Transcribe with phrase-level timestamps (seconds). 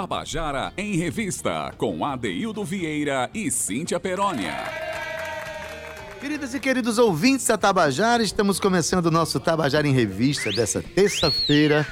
[0.00, 4.54] Tabajara em Revista, com Adeildo Vieira e Cíntia Perónia.
[6.20, 11.84] Queridas e queridos ouvintes da Tabajara, estamos começando o nosso Tabajara em Revista dessa terça-feira,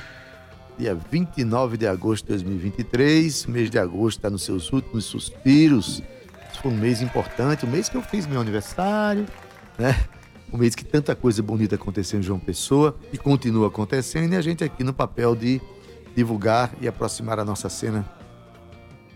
[0.79, 3.47] dia 29 de agosto de 2023.
[3.47, 6.01] O mês de agosto está nos seus últimos suspiros.
[6.49, 9.27] Esse foi um mês importante, o mês que eu fiz meu aniversário,
[9.77, 9.99] né?
[10.53, 14.41] Um mês que tanta coisa bonita aconteceu em João Pessoa e continua acontecendo, e a
[14.41, 15.61] gente aqui no papel de
[16.17, 18.05] divulgar e aproximar a nossa cena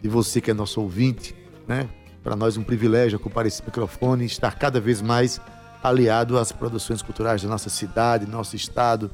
[0.02, 1.34] de você que é nosso ouvinte,
[1.66, 1.88] né?
[2.22, 5.40] Para nós um privilégio ocupar esse microfone e estar cada vez mais
[5.82, 9.10] aliado às produções culturais da nossa cidade, nosso estado,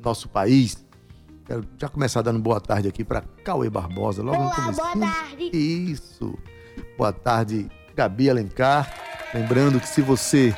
[0.00, 0.82] nosso país.
[1.44, 4.80] Quero já começar dando boa tarde aqui para Cauê Barbosa, logo Olá, no começo.
[4.80, 5.50] boa tarde.
[5.52, 6.38] Isso.
[6.96, 8.90] Boa tarde, Gabi Alencar.
[9.34, 10.56] Lembrando que se você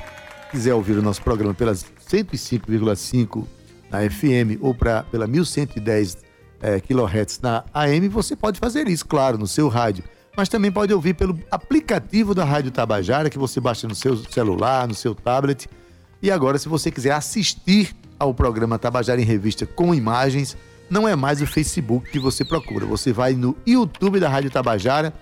[0.53, 3.45] quiser ouvir o nosso programa pelas 105,5
[3.91, 6.30] na FM ou pra, pela 1110
[6.61, 10.05] é, kHz na AM, você pode fazer isso, claro, no seu rádio.
[10.37, 14.87] Mas também pode ouvir pelo aplicativo da Rádio Tabajara, que você baixa no seu celular,
[14.87, 15.69] no seu tablet.
[16.23, 20.57] E agora, se você quiser assistir ao programa Tabajara em Revista com imagens,
[20.89, 22.87] não é mais o Facebook que você procura.
[22.87, 25.13] Você vai no YouTube da Rádio Tabajara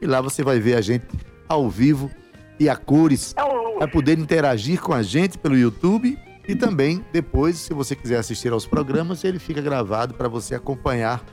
[0.00, 1.04] e lá você vai ver a gente
[1.48, 2.10] ao vivo
[2.58, 3.34] e a cores.
[3.78, 8.52] Vai poder interagir com a gente pelo YouTube e também depois, se você quiser assistir
[8.52, 11.24] aos programas, ele fica gravado para você acompanhar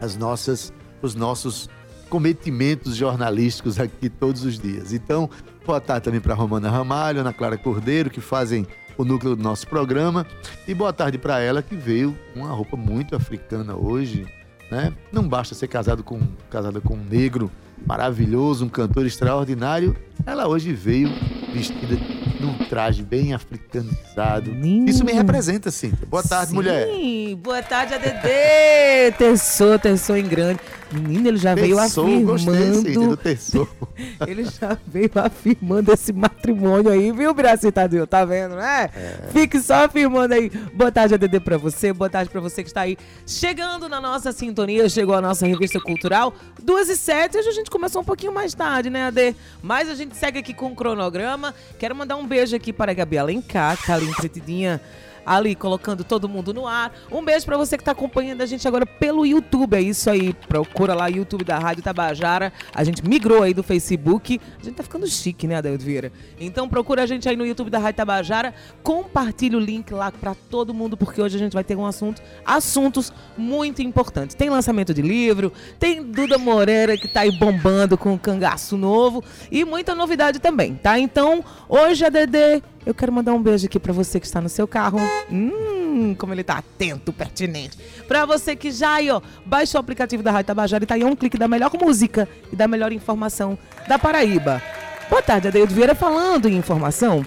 [0.00, 1.68] as nossas, os nossos
[2.08, 4.92] cometimentos jornalísticos aqui todos os dias.
[4.92, 5.30] Então,
[5.64, 8.66] boa tarde também para Romana Ramalho, Ana Clara Cordeiro, que fazem
[8.98, 10.26] o núcleo do nosso programa.
[10.68, 14.26] E boa tarde para ela, que veio com uma roupa muito africana hoje.
[14.70, 14.92] Né?
[15.10, 17.50] Não basta ser casado com, casada com um negro
[17.86, 19.96] maravilhoso, um cantor extraordinário.
[20.26, 21.08] Ela hoje veio
[21.52, 21.96] vestida
[22.40, 24.50] num traje bem africanizado.
[24.86, 25.92] Isso me representa, sim.
[26.08, 26.88] Boa tarde, Sim, mulher.
[27.36, 29.12] boa tarde, ADD.
[29.18, 30.60] Terçou, terçou em grande.
[30.92, 33.08] Menino, ele já veio Terçou, gostei, sim, afirmando.
[33.10, 33.68] do terçou.
[34.26, 38.08] Ele já veio afirmando esse matrimônio aí, viu, Brasil Tadeu?
[38.08, 38.90] Tá vendo, né?
[39.32, 40.50] Fique só afirmando aí.
[40.74, 41.92] Boa tarde, ADD, pra você.
[41.92, 44.88] Boa tarde pra você que está aí chegando na nossa sintonia.
[44.88, 46.34] Chegou a nossa revista cultural.
[46.60, 47.38] Duas e sete.
[47.38, 49.36] Hoje a gente começou um pouquinho mais tarde, né, AD?
[49.62, 51.54] Mas a gente segue aqui com o cronograma.
[51.78, 54.80] Quero mandar um beijo aqui para a Gabi Alencar, que tá ali entretidinha
[55.24, 56.92] ali colocando todo mundo no ar.
[57.10, 59.76] Um beijo pra você que tá acompanhando a gente agora pelo YouTube.
[59.76, 60.32] É isso aí.
[60.32, 62.52] Procura lá YouTube da Rádio Tabajara.
[62.74, 64.40] A gente migrou aí do Facebook.
[64.60, 66.12] A gente tá ficando chique, né, Adaildo Vieira?
[66.38, 68.54] Então procura a gente aí no YouTube da Rádio Tabajara.
[68.82, 72.22] Compartilha o link lá pra todo mundo, porque hoje a gente vai ter um assunto,
[72.44, 74.34] assuntos muito importantes.
[74.34, 79.22] Tem lançamento de livro, tem Duda Moreira que tá aí bombando com o cangaço novo
[79.50, 80.98] e muita novidade também, tá?
[80.98, 84.48] Então, hoje a Dedê eu quero mandar um beijo aqui pra você que está no
[84.48, 84.98] seu carro.
[85.30, 87.78] Hum, como ele tá atento, pertinente.
[88.08, 91.04] Pra você que já aí, ó, baixou o aplicativo da Rádio Tabajara e tá aí
[91.04, 94.62] um clique da melhor música e da melhor informação da Paraíba.
[95.08, 97.24] Boa tarde, Adeildo Vieira falando em informação.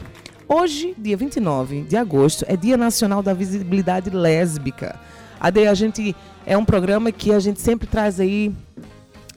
[0.47, 4.99] Hoje, dia 29 de agosto, é Dia Nacional da Visibilidade Lésbica.
[5.39, 6.15] Ade, a gente
[6.45, 8.51] é um programa que a gente sempre traz aí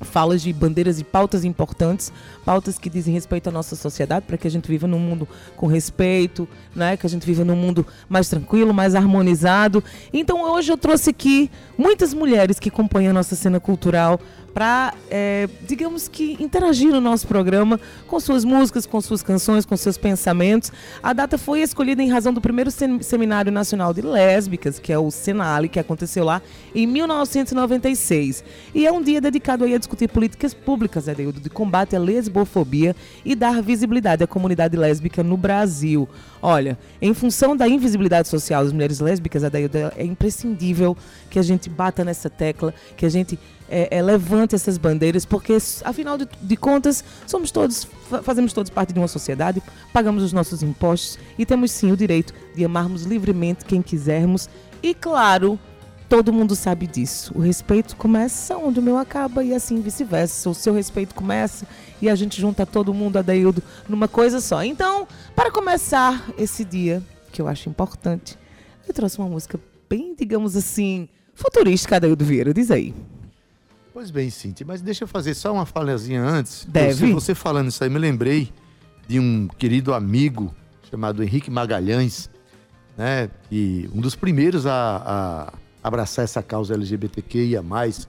[0.00, 2.12] falas de bandeiras e pautas importantes,
[2.44, 5.26] pautas que dizem respeito à nossa sociedade, para que a gente viva num mundo
[5.56, 6.96] com respeito, né?
[6.96, 9.82] que a gente viva num mundo mais tranquilo, mais harmonizado.
[10.12, 14.20] Então hoje eu trouxe aqui muitas mulheres que acompanham a nossa cena cultural
[14.56, 19.76] para, é, digamos que, interagir no nosso programa com suas músicas, com suas canções, com
[19.76, 20.72] seus pensamentos.
[21.02, 24.98] A data foi escolhida em razão do primeiro sem- Seminário Nacional de Lésbicas, que é
[24.98, 26.40] o Senale, que aconteceu lá
[26.74, 28.42] em 1996.
[28.74, 32.96] E é um dia dedicado a discutir políticas públicas, Adeildo, de combate à lesbofobia
[33.26, 36.08] e dar visibilidade à comunidade lésbica no Brasil.
[36.40, 40.96] Olha, em função da invisibilidade social das mulheres lésbicas, Adeildo, é imprescindível
[41.28, 43.38] que a gente bata nessa tecla, que a gente
[43.68, 48.70] é, é, levante essas bandeiras, porque afinal de, de contas somos todos, fa- fazemos todos
[48.70, 49.62] parte de uma sociedade,
[49.92, 54.48] pagamos os nossos impostos e temos sim o direito de amarmos livremente quem quisermos
[54.82, 55.58] e claro,
[56.08, 57.32] todo mundo sabe disso.
[57.34, 60.48] O respeito começa onde o meu acaba e assim vice-versa.
[60.48, 61.66] O seu respeito começa
[62.00, 64.62] e a gente junta todo mundo, Adaildo, numa coisa só.
[64.62, 67.02] Então, para começar esse dia,
[67.32, 68.38] que eu acho importante,
[68.86, 69.58] eu trouxe uma música
[69.90, 72.54] bem, digamos assim, futurística, Adaildo Vieira.
[72.54, 72.94] Diz aí.
[73.96, 76.66] Pois bem, Cintia, mas deixa eu fazer só uma falazinha antes.
[76.68, 76.92] Deve.
[76.92, 78.52] Você, você falando isso aí, me lembrei
[79.08, 80.54] de um querido amigo
[80.90, 82.28] chamado Henrique Magalhães,
[82.94, 83.30] né?
[83.50, 85.48] E um dos primeiros a,
[85.82, 87.64] a abraçar essa causa LGBTQIA+,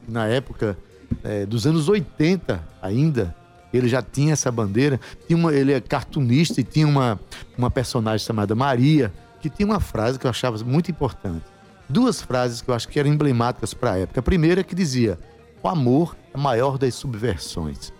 [0.05, 0.77] na época
[1.23, 3.33] eh, dos anos 80 ainda,
[3.73, 4.99] ele já tinha essa bandeira.
[5.25, 7.17] Tinha uma, ele é cartunista e tinha uma,
[7.57, 11.45] uma personagem chamada Maria, que tinha uma frase que eu achava muito importante.
[11.87, 14.19] Duas frases que eu acho que eram emblemáticas para a época.
[14.19, 15.17] A primeira que dizia:
[15.61, 17.91] o amor é a maior das subversões.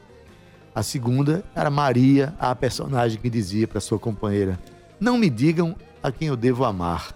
[0.74, 4.60] A segunda era Maria, a personagem que dizia para sua companheira:
[5.00, 7.16] Não me digam a quem eu devo amar.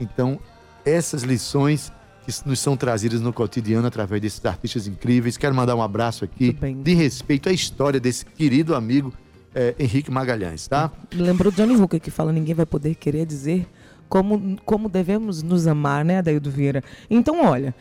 [0.00, 0.40] Então,
[0.84, 1.92] essas lições
[2.26, 5.36] que nos são trazidas no cotidiano através desses artistas incríveis.
[5.36, 9.12] Quero mandar um abraço aqui de respeito à história desse querido amigo
[9.54, 10.92] é, Henrique Magalhães, tá?
[11.12, 13.66] Lembrou Johnny Hooker que fala: ninguém vai poder querer dizer
[14.08, 16.82] como, como devemos nos amar, né, Adaildo Vieira?
[17.08, 17.74] Então, olha,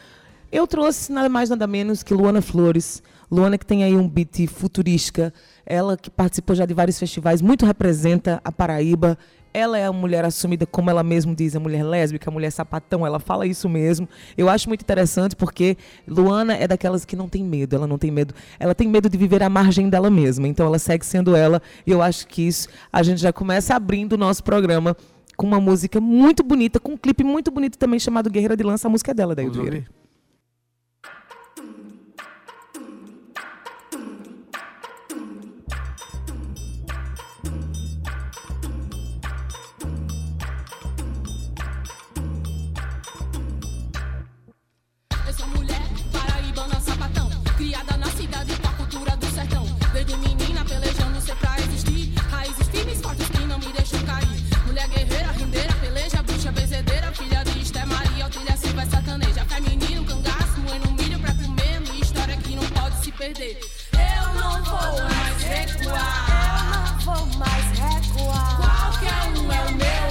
[0.52, 3.04] eu trouxe nada mais, nada menos que Luana Flores.
[3.32, 5.32] Luana que tem aí um beat futurística,
[5.64, 9.18] ela que participou já de vários festivais, muito representa a Paraíba.
[9.54, 13.06] Ela é a mulher assumida, como ela mesma diz, a mulher lésbica, a mulher sapatão,
[13.06, 14.08] ela fala isso mesmo.
[14.38, 15.76] Eu acho muito interessante porque
[16.08, 18.34] Luana é daquelas que não tem medo, ela não tem medo.
[18.60, 21.62] Ela tem medo de viver à margem dela mesma, então ela segue sendo ela.
[21.86, 24.96] E eu acho que isso a gente já começa abrindo o nosso programa
[25.36, 28.88] com uma música muito bonita, com um clipe muito bonito também chamado Guerreira de Lança,
[28.88, 29.48] a música é dela, daí
[63.20, 63.60] perder.
[63.92, 66.26] Eu não vou mais recuar.
[66.40, 68.56] Eu não vou mais recuar.
[68.56, 70.09] Qualquer um é o meu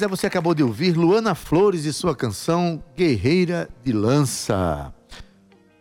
[0.00, 4.94] Pois é, você acabou de ouvir Luana Flores e sua canção Guerreira de Lança.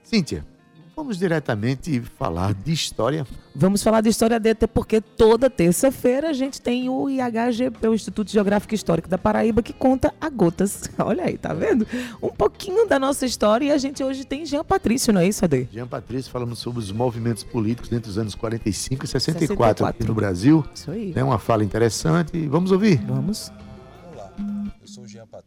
[0.03, 0.45] Cíntia,
[0.93, 3.25] vamos diretamente falar de história.
[3.55, 8.29] Vamos falar de história até porque toda terça-feira a gente tem o IHGP, o Instituto
[8.29, 10.89] Geográfico Histórico da Paraíba, que conta a gotas.
[10.99, 11.87] Olha aí, tá vendo?
[12.21, 15.45] Um pouquinho da nossa história e a gente hoje tem Jean Patrício, não é isso,
[15.45, 15.69] Ade?
[15.71, 19.85] Jean Patrício, falamos sobre os movimentos políticos entre os anos 45 e 64, 64.
[19.85, 20.65] aqui no Brasil.
[20.75, 21.13] Isso aí.
[21.15, 22.45] É uma fala interessante.
[22.47, 22.97] Vamos ouvir?
[23.07, 23.49] Vamos.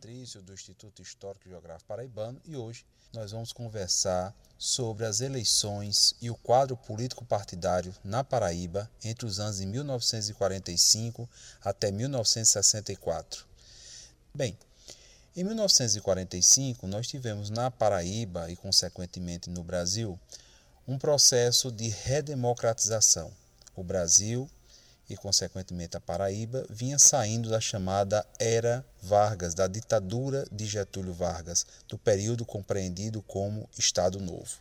[0.03, 6.17] Patrício do Instituto Histórico e Geográfico Paraibano e hoje nós vamos conversar sobre as eleições
[6.21, 11.31] e o quadro político partidário na Paraíba entre os anos de 1945
[11.63, 13.47] até 1964.
[14.35, 14.59] Bem,
[15.37, 20.19] em 1945 nós tivemos na Paraíba e consequentemente no Brasil
[20.85, 23.33] um processo de redemocratização.
[23.77, 24.51] O Brasil
[25.09, 31.67] e, consequentemente, a Paraíba, vinha saindo da chamada Era Vargas, da ditadura de Getúlio Vargas,
[31.89, 34.59] do período compreendido como Estado Novo,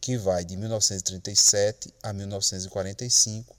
[0.00, 3.56] que vai de 1937 a 1945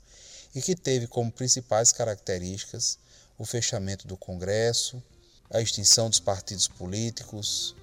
[0.55, 2.97] e que teve como principais características
[3.37, 5.01] o fechamento do Congresso,
[5.49, 7.75] a extinção dos partidos políticos,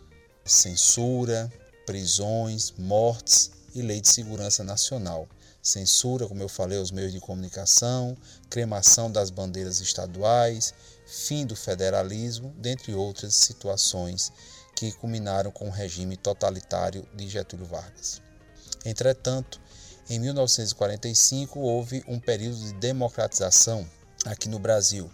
[0.45, 1.53] censura,
[1.85, 5.29] prisões, mortes e lei de segurança nacional
[5.69, 8.17] censura, como eu falei, aos meios de comunicação,
[8.51, 10.75] cremação das bandeiras estaduais,
[11.07, 14.33] fim do federalismo, dentre outras situações
[14.75, 18.23] que culminaram com o regime totalitário de Getúlio Vargas.
[18.85, 19.61] Entretanto,
[20.09, 23.87] em 1945 houve um período de democratização
[24.25, 25.11] aqui no Brasil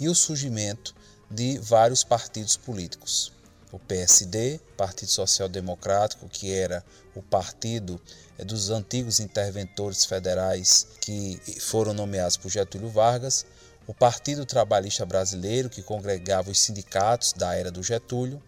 [0.00, 0.94] e o surgimento
[1.30, 3.32] de vários partidos políticos.
[3.70, 6.84] O PSD, Partido Social Democrático, que era
[7.14, 8.00] o partido
[8.38, 13.44] dos antigos interventores federais que foram nomeados por Getúlio Vargas,
[13.86, 18.40] o Partido Trabalhista Brasileiro, que congregava os sindicatos da era do Getúlio,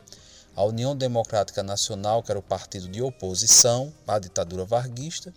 [0.57, 5.35] a União Democrática Nacional, que era o partido de oposição à ditadura varguista,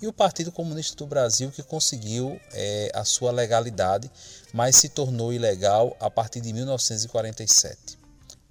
[0.00, 4.10] e o Partido Comunista do Brasil, que conseguiu é, a sua legalidade,
[4.52, 7.98] mas se tornou ilegal a partir de 1947.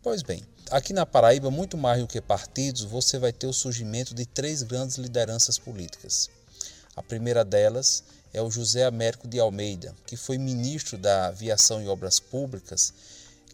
[0.02, 4.16] Pois bem, aqui na Paraíba, muito mais do que partidos, você vai ter o surgimento
[4.16, 6.32] de três grandes lideranças políticas.
[6.96, 8.04] A primeira delas
[8.34, 12.92] é o José Américo de Almeida, que foi ministro da Aviação e Obras Públicas,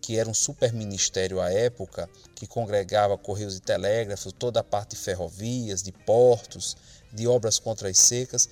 [0.02, 5.02] que era um superministério à época, que congregava correios e telégrafos, toda a parte de
[5.02, 6.78] ferrovias, de portos,
[7.12, 8.48] de obras contra as secas.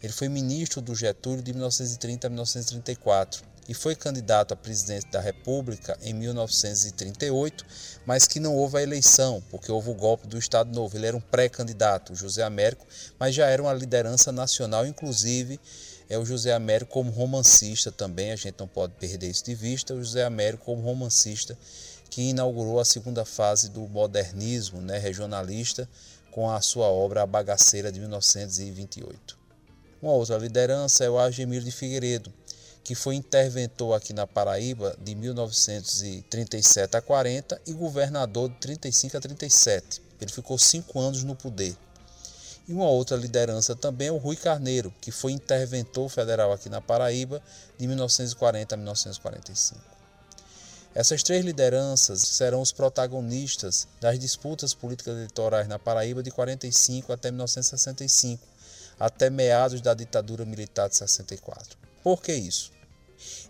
[0.00, 5.20] Ele foi ministro do Getúlio de 1930 a 1934 e foi candidato a presidente da
[5.20, 7.64] República em 1938,
[8.04, 10.96] mas que não houve a eleição, porque houve o golpe do Estado Novo.
[10.96, 12.86] Ele era um pré-candidato, José Américo,
[13.18, 15.60] mas já era uma liderança nacional, inclusive
[16.08, 19.94] é o José Américo como romancista também, a gente não pode perder isso de vista,
[19.94, 21.56] o José Américo como romancista
[22.10, 25.88] que inaugurou a segunda fase do modernismo né, regionalista
[26.30, 29.38] com a sua obra A Bagaceira de 1928.
[30.02, 32.30] Uma outra liderança é o Argemiro de Figueiredo,
[32.84, 39.20] que foi interventor aqui na Paraíba de 1937 a 40 e governador de 35 a
[39.20, 40.02] 37.
[40.20, 41.76] Ele ficou cinco anos no poder.
[42.66, 46.80] E uma outra liderança também é o Rui Carneiro, que foi interventor federal aqui na
[46.80, 47.42] Paraíba
[47.78, 49.80] de 1940 a 1945.
[50.94, 57.30] Essas três lideranças serão os protagonistas das disputas políticas eleitorais na Paraíba de 45 até
[57.30, 58.46] 1965,
[59.00, 61.78] até meados da ditadura militar de 64.
[62.02, 62.72] Por que isso?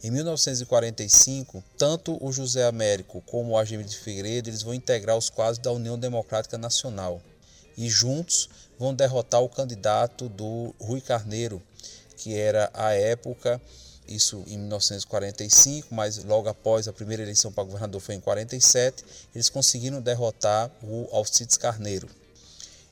[0.05, 5.31] Em 1945, tanto o José Américo como o Argemiro de Figueiredo eles vão integrar os
[5.31, 7.23] quadros da União Democrática Nacional
[7.77, 11.63] e juntos vão derrotar o candidato do Rui Carneiro,
[12.17, 13.61] que era à época
[14.07, 19.05] isso em 1945, mas logo após a primeira eleição para governador foi em 47,
[19.35, 22.09] eles conseguiram derrotar o Alcides Carneiro.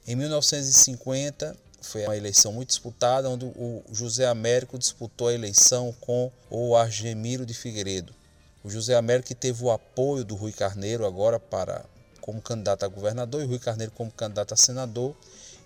[0.06, 6.30] Em 1950, foi uma eleição muito disputada, onde o José Américo disputou a eleição com
[6.50, 8.14] o Argemiro de Figueiredo.
[8.62, 11.84] O José Américo teve o apoio do Rui Carneiro agora para
[12.20, 15.16] como candidato a governador e o Rui Carneiro como candidato a senador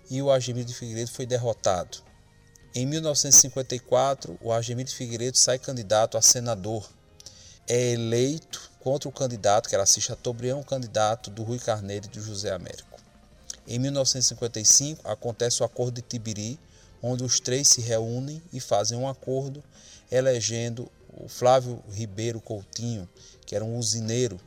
[0.09, 1.97] e o Argemiro de Figueiredo foi derrotado.
[2.73, 6.89] Em 1954, o Argemiro de Figueiredo sai candidato a senador.
[7.67, 12.09] É eleito contra o candidato, que era Assis Chateaubriand, o candidato do Rui Carneiro e
[12.09, 12.94] do José Américo.
[13.67, 16.59] Em 1955, acontece o Acordo de Tibiri,
[17.01, 19.63] onde os três se reúnem e fazem um acordo
[20.11, 23.09] elegendo o Flávio Ribeiro Coutinho,
[23.45, 24.39] que era um usineiro.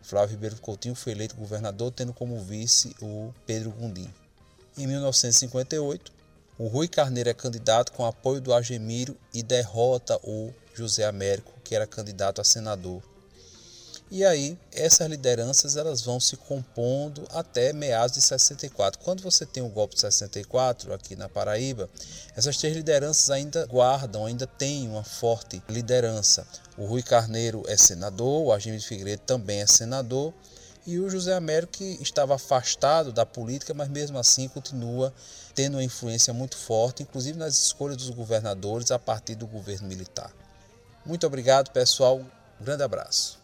[0.00, 4.12] O Flávio Ribeiro Coutinho foi eleito governador, tendo como vice o Pedro Gundim.
[4.78, 6.12] Em 1958,
[6.58, 11.74] o Rui Carneiro é candidato com apoio do Argemiro e derrota o José Américo, que
[11.74, 13.02] era candidato a senador.
[14.12, 19.00] E aí, essas lideranças elas vão se compondo até meados de 64.
[19.04, 21.88] Quando você tem o golpe de 64 aqui na Paraíba,
[22.34, 26.44] essas três lideranças ainda guardam, ainda têm uma forte liderança.
[26.76, 30.34] O Rui Carneiro é senador, o Argimiro Figueiredo também é senador,
[30.84, 35.14] e o José Américo que estava afastado da política, mas mesmo assim continua
[35.54, 40.32] tendo uma influência muito forte, inclusive nas escolhas dos governadores a partir do governo militar.
[41.06, 42.18] Muito obrigado, pessoal.
[42.60, 43.39] Um grande abraço.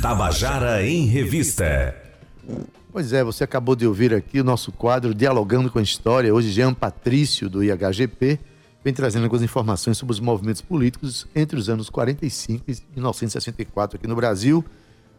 [0.00, 1.94] Tabajara em Revista.
[2.92, 6.34] Pois é, você acabou de ouvir aqui o nosso quadro Dialogando com a História.
[6.34, 8.40] Hoje, Jean Patrício, do IHGP,
[8.82, 14.06] vem trazendo algumas informações sobre os movimentos políticos entre os anos 45 e 1964 aqui
[14.08, 14.64] no Brasil.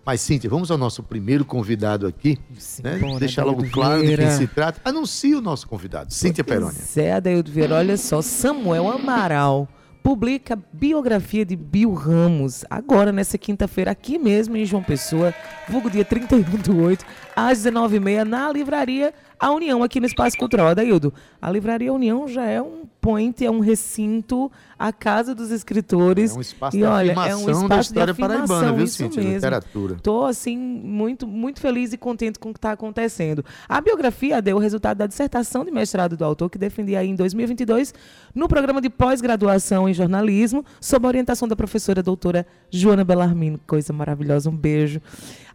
[0.06, 2.40] Mas, Cíntia, vamos ao nosso primeiro convidado aqui.
[2.84, 2.96] Né?
[2.96, 4.82] Simbora, Deixar logo claro de quem se trata.
[4.84, 6.82] Anuncie o nosso convidado, Cíntia Perônia.
[6.82, 9.70] Zé Adaildo Vieira, olha só, Samuel Amaral
[10.04, 15.34] publica biografia de Bill Ramos, agora nessa quinta-feira, aqui mesmo em João Pessoa,
[15.70, 17.06] vulgo dia 31 do 8,
[17.36, 20.68] às 19h30, na livraria A União, aqui no Espaço Cultural.
[20.68, 26.32] Adaildo, a livraria União já é um point, é um recinto, a casa dos escritores.
[26.36, 28.86] É um espaço e de olha, afirmação é um da espaço história de afirmação, paraibana,
[28.86, 29.34] viu, mesmo.
[29.34, 29.98] Literatura.
[30.04, 33.44] Tô, assim, muito, muito feliz e contente com o que está acontecendo.
[33.68, 37.16] A biografia deu o resultado da dissertação de mestrado do autor, que defendia aí em
[37.16, 37.94] 2022,
[38.36, 43.60] no programa de pós-graduação em jornalismo, sob a orientação da professora doutora Joana Bellarmino.
[43.66, 45.02] Coisa maravilhosa, um beijo.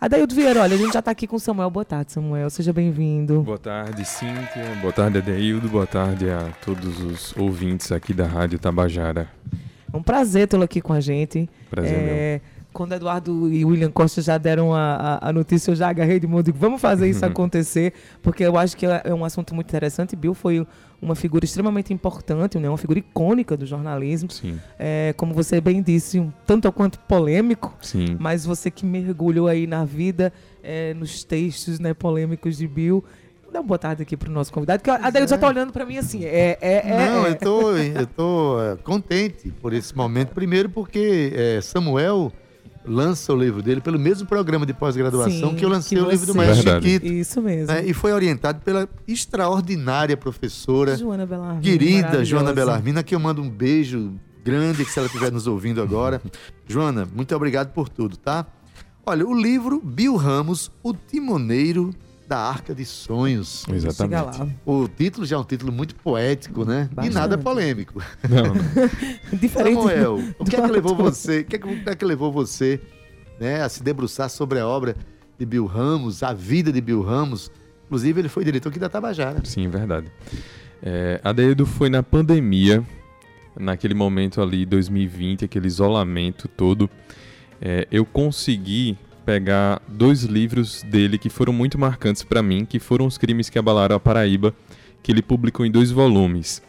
[0.01, 1.71] Adaildo Vieira, olha, a gente já está aqui com o Samuel.
[1.71, 2.51] Boa tarde, Samuel.
[2.51, 3.43] Seja bem-vindo.
[3.43, 4.77] Boa tarde, Cíntia.
[4.81, 5.69] Boa tarde, Adeildo.
[5.69, 9.29] Boa tarde a todos os ouvintes aqui da Rádio Tabajara.
[9.93, 11.49] É um prazer tê-lo aqui com a gente.
[11.71, 12.41] Prazer É,
[12.73, 16.27] Quando Eduardo e William Costa já deram a, a, a notícia, eu já agarrei de
[16.27, 19.55] mão e digo, vamos fazer isso acontecer, porque eu acho que é é um assunto
[19.55, 20.15] muito interessante.
[20.15, 20.67] Bill foi
[21.01, 22.69] uma figura extremamente importante, né?
[22.69, 24.31] uma figura icônica do jornalismo.
[24.31, 28.17] Sim, É, como você bem disse, um tanto quanto polêmico, sim.
[28.19, 30.33] mas você que mergulhou aí na vida,
[30.63, 33.05] é, nos textos né, polêmicos de Bill.
[33.57, 35.87] Dá uma boa tarde aqui pro nosso convidado, que a Daí já tá olhando para
[35.87, 36.23] mim assim.
[36.27, 37.31] É, é, é, Não, é.
[37.31, 40.35] eu tô, eu tô é, contente por esse momento.
[40.35, 42.31] Primeiro porque é, Samuel
[42.85, 46.27] lança o livro dele pelo mesmo programa de pós-graduação que eu lancei que o livro
[46.27, 46.87] do você- Maestro Verdade.
[46.91, 47.13] Chiquito.
[47.15, 47.73] Isso mesmo.
[47.75, 51.63] né, e foi orientado pela extraordinária professora, Joana Bellarmino.
[51.63, 52.25] querida.
[52.27, 54.13] Joana Bellarmina, que eu mando um beijo
[54.45, 56.21] grande que se ela estiver nos ouvindo agora.
[56.69, 58.45] Joana, muito obrigado por tudo, tá?
[59.07, 61.95] Olha, o livro Bill Ramos, O Timoneiro
[62.29, 63.65] da Arca de Sonhos.
[63.69, 64.57] Exatamente.
[64.65, 66.89] O título já é um título muito poético, né?
[66.93, 67.13] Bastante.
[67.13, 68.03] E nada polêmico.
[68.29, 68.55] Não, não.
[69.39, 69.77] Diferente.
[69.77, 71.41] Samuel, o que é que levou você?
[71.41, 72.81] O que é que, o que é que levou você,
[73.39, 74.97] né, a se debruçar sobre a obra
[75.39, 77.51] de Bill Ramos, a vida de Bill Ramos?
[77.87, 79.41] Inclusive, ele foi diretor aqui da Tabajara.
[79.45, 80.11] Sim, verdade.
[80.83, 82.85] É, Adeildo foi na pandemia,
[83.59, 86.91] naquele momento ali, 2020, aquele isolamento todo.
[87.61, 93.07] É, eu consegui pegar dois livros dele que foram muito marcantes para mim, que foram
[93.07, 94.55] Os Crimes que Abalaram a Paraíba,
[95.03, 96.63] que ele publicou em dois volumes.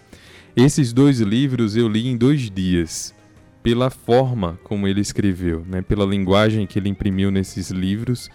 [0.56, 3.13] Esses dois livros eu li em dois dias,
[3.62, 5.84] pela forma como ele escreveu, né?
[5.84, 8.28] pela linguagem que ele imprimiu nesses livros,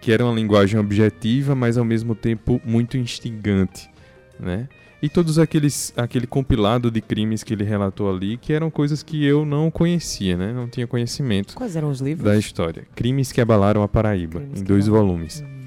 [0.00, 3.88] que era uma linguagem objetiva, mas ao mesmo tempo muito instigante,
[4.38, 4.68] né?
[5.04, 9.22] E todos aqueles aquele compilado de crimes que ele relatou ali, que eram coisas que
[9.22, 10.50] eu não conhecia, né?
[10.50, 12.24] Não tinha conhecimento Quais eram os livros?
[12.24, 12.86] da história.
[12.94, 15.08] Crimes que abalaram a Paraíba, Crimes em dois abalaram.
[15.08, 15.44] volumes.
[15.46, 15.66] Hum.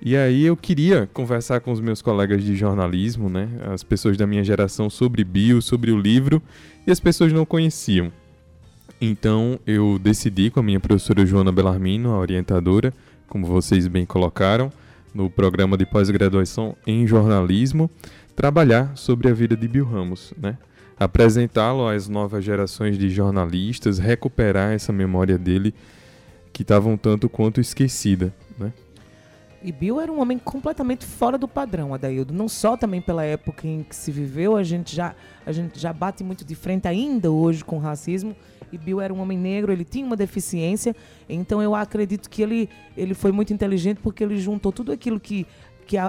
[0.00, 3.50] E aí eu queria conversar com os meus colegas de jornalismo, né?
[3.70, 6.42] As pessoas da minha geração sobre Bill, sobre o livro,
[6.86, 8.10] e as pessoas não conheciam.
[8.98, 12.94] Então eu decidi com a minha professora Joana Bellarmino, a orientadora,
[13.28, 14.72] como vocês bem colocaram,
[15.14, 17.90] no programa de pós-graduação em jornalismo,
[18.40, 20.56] trabalhar sobre a vida de Bill Ramos, né?
[20.98, 25.74] Apresentá-lo às novas gerações de jornalistas, recuperar essa memória dele
[26.50, 28.72] que estava um tanto quanto esquecida, né?
[29.62, 32.32] E Bill era um homem completamente fora do padrão, Adaildo.
[32.32, 35.92] Não só também pela época em que se viveu, a gente já, a gente já
[35.92, 38.34] bate muito de frente ainda hoje com o racismo.
[38.72, 40.96] E Bill era um homem negro, ele tinha uma deficiência.
[41.28, 45.46] Então eu acredito que ele, ele foi muito inteligente porque ele juntou tudo aquilo que,
[45.90, 46.06] que a-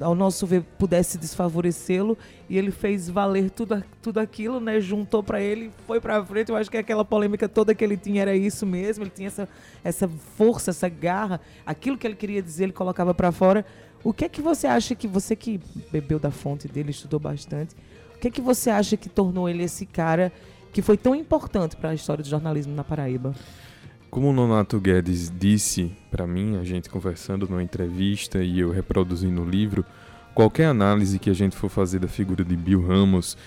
[0.00, 2.18] a- ao nosso ver pudesse desfavorecê-lo
[2.50, 4.78] e ele fez valer tudo, tudo aquilo, né?
[4.78, 6.50] Juntou para ele, foi para frente.
[6.50, 9.04] Eu acho que aquela polêmica toda que ele tinha era isso mesmo.
[9.04, 9.48] Ele tinha essa,
[9.82, 13.64] essa força, essa garra, aquilo que ele queria dizer, ele colocava para fora.
[14.04, 15.58] O que é que você acha que você que
[15.90, 17.74] bebeu da fonte dele, estudou bastante,
[18.14, 20.30] o que é que você acha que tornou ele esse cara
[20.74, 23.34] que foi tão importante para a história do jornalismo na Paraíba?
[24.12, 29.42] Como o Nonato Guedes disse para mim, a gente conversando numa entrevista e eu reproduzindo
[29.42, 29.86] no livro,
[30.34, 33.38] qualquer análise que a gente for fazer da figura de Bill Ramos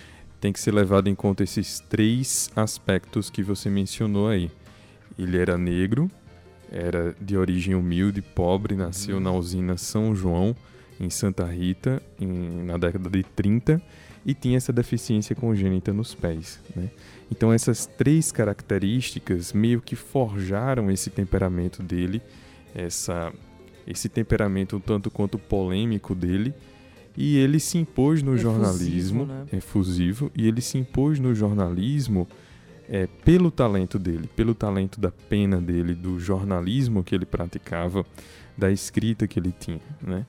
[0.41, 4.49] tem que ser levado em conta esses três aspectos que você mencionou aí.
[5.19, 6.10] Ele era negro,
[6.71, 10.56] era de origem humilde, pobre, nasceu na usina São João,
[10.99, 13.80] em Santa Rita, em- na década de 30,
[14.25, 16.59] e tinha essa deficiência congênita nos pés.
[16.75, 16.89] Né?
[17.29, 22.21] Então essas três características meio que forjaram esse temperamento dele,
[22.73, 23.31] essa,
[23.85, 26.53] esse temperamento tanto quanto polêmico dele,
[27.15, 29.45] e ele se impôs no Efusivo, jornalismo, né?
[29.53, 32.27] efusivo, e ele se impôs no jornalismo
[32.89, 38.05] é, pelo talento dele, pelo talento da pena dele, do jornalismo que ele praticava,
[38.57, 40.25] da escrita que ele tinha, né?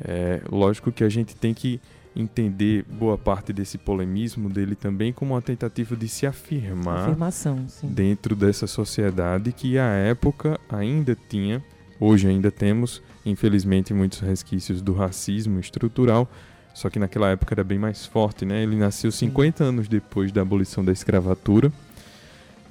[0.00, 1.80] É, lógico que a gente tem que
[2.16, 7.88] entender boa parte desse polemismo dele também como uma tentativa de se afirmar Afirmação, sim.
[7.88, 11.62] dentro dessa sociedade que à época ainda tinha,
[11.98, 16.30] hoje ainda temos, infelizmente, muitos resquícios do racismo estrutural,
[16.72, 18.62] só que naquela época era bem mais forte, né?
[18.62, 21.72] Ele nasceu 50 anos depois da abolição da escravatura.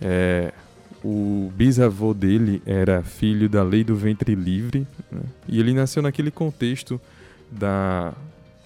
[0.02, 0.54] É,
[1.04, 5.22] o bisavô dele era filho da lei do ventre livre, né?
[5.48, 7.00] e ele nasceu naquele contexto
[7.52, 8.14] da,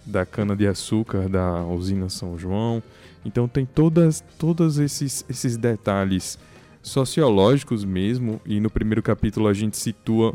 [0.08, 2.82] da cana-de-açúcar da usina São João.
[3.26, 6.40] Então tem todas, todos esses, esses detalhes
[6.82, 10.34] sociológicos mesmo, e no primeiro capítulo a gente situa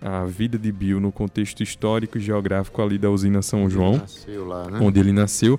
[0.00, 4.46] a vida de Bill no contexto histórico e geográfico ali da usina São João, Nasceu
[4.46, 4.78] lá, né?
[4.80, 5.58] onde ele nasceu,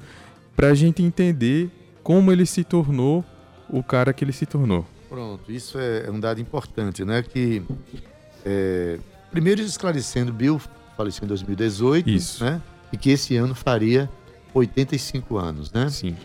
[0.56, 1.70] para a gente entender
[2.02, 3.24] como ele se tornou
[3.70, 4.86] o cara que ele se tornou.
[5.10, 7.22] Pronto, isso é um dado importante, né?
[7.22, 7.62] Que,
[8.46, 8.98] é,
[9.30, 10.60] primeiro esclarecendo, Bill
[10.96, 12.44] faleceu em 2018, Isso.
[12.44, 12.62] né?
[12.92, 14.10] E que esse ano faria
[14.54, 15.90] 85 anos, né?
[15.90, 16.16] Sim,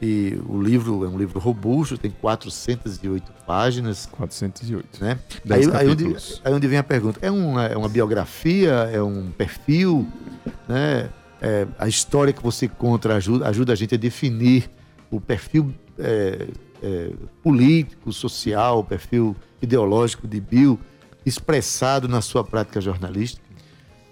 [0.00, 5.02] E o livro é um livro robusto, tem 408 páginas, 408.
[5.02, 5.18] né?
[5.50, 9.30] Aí, aí, onde, aí onde vem a pergunta, é uma, é uma biografia, é um
[9.30, 10.06] perfil,
[10.68, 11.10] né?
[11.40, 14.68] É, a história que você conta ajuda, ajuda a gente a definir
[15.08, 16.48] o perfil é,
[16.82, 17.10] é,
[17.42, 20.78] político, social, o perfil ideológico de Bill,
[21.24, 23.42] expressado na sua prática jornalística.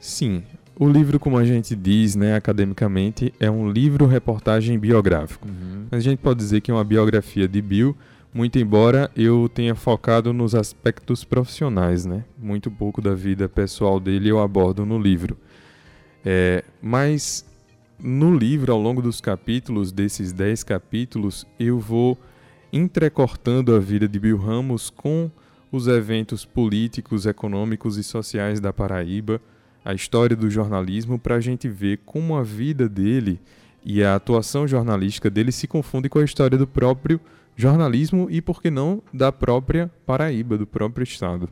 [0.01, 0.45] Sim,
[0.79, 5.49] o livro, como a gente diz, né, academicamente, é um livro-reportagem biográfico.
[5.91, 7.97] Mas a gente pode dizer que é uma biografia de Bill,
[8.33, 12.23] muito embora eu tenha focado nos aspectos profissionais, né?
[12.39, 15.39] Muito pouco da vida pessoal dele eu abordo no livro.
[16.23, 17.47] É, mas
[17.99, 22.19] no livro, ao longo dos capítulos, desses 10 capítulos, eu vou
[22.71, 25.31] entrecortando a vida de Bill Ramos com
[25.73, 29.41] os eventos políticos, econômicos e sociais da Paraíba,
[29.87, 33.41] a história do jornalismo, para a gente ver como a vida dele
[33.85, 37.21] e a atuação jornalística dele se confunde com a história do próprio
[37.55, 41.49] jornalismo e, por que não, da própria Paraíba, do próprio estado.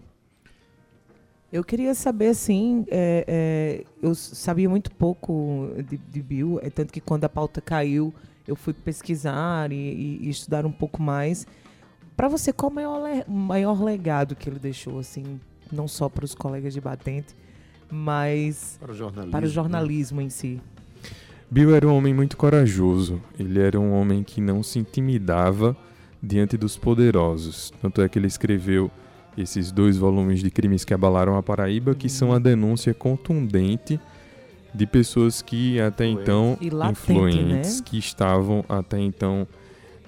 [1.53, 6.93] Eu queria saber, assim, é, é, eu sabia muito pouco de, de Bill, é tanto
[6.93, 8.13] que quando a pauta caiu,
[8.49, 11.47] eu fui pesquisar e, e- e estudar um pouco mais.
[12.17, 15.39] Para você, qual o maior, maior legado que ele deixou, assim,
[15.71, 17.37] não só para os colegas de batente,
[17.95, 19.31] mas Para o jornalismo.
[19.33, 19.55] para o né?
[19.55, 20.61] jornalismo em si?
[21.51, 23.21] Bill era um homem muito corajoso.
[23.39, 25.77] Ele era um homem que não se intimidava
[26.23, 27.73] diante dos poderosos.
[27.81, 28.91] Tanto é que ele escreveu
[29.37, 34.01] esses dois volumes de crimes que abalaram a Paraíba, que são a denúncia contundente
[34.75, 37.83] de pessoas que até então E latente, influentes, né?
[37.87, 39.47] que estavam até então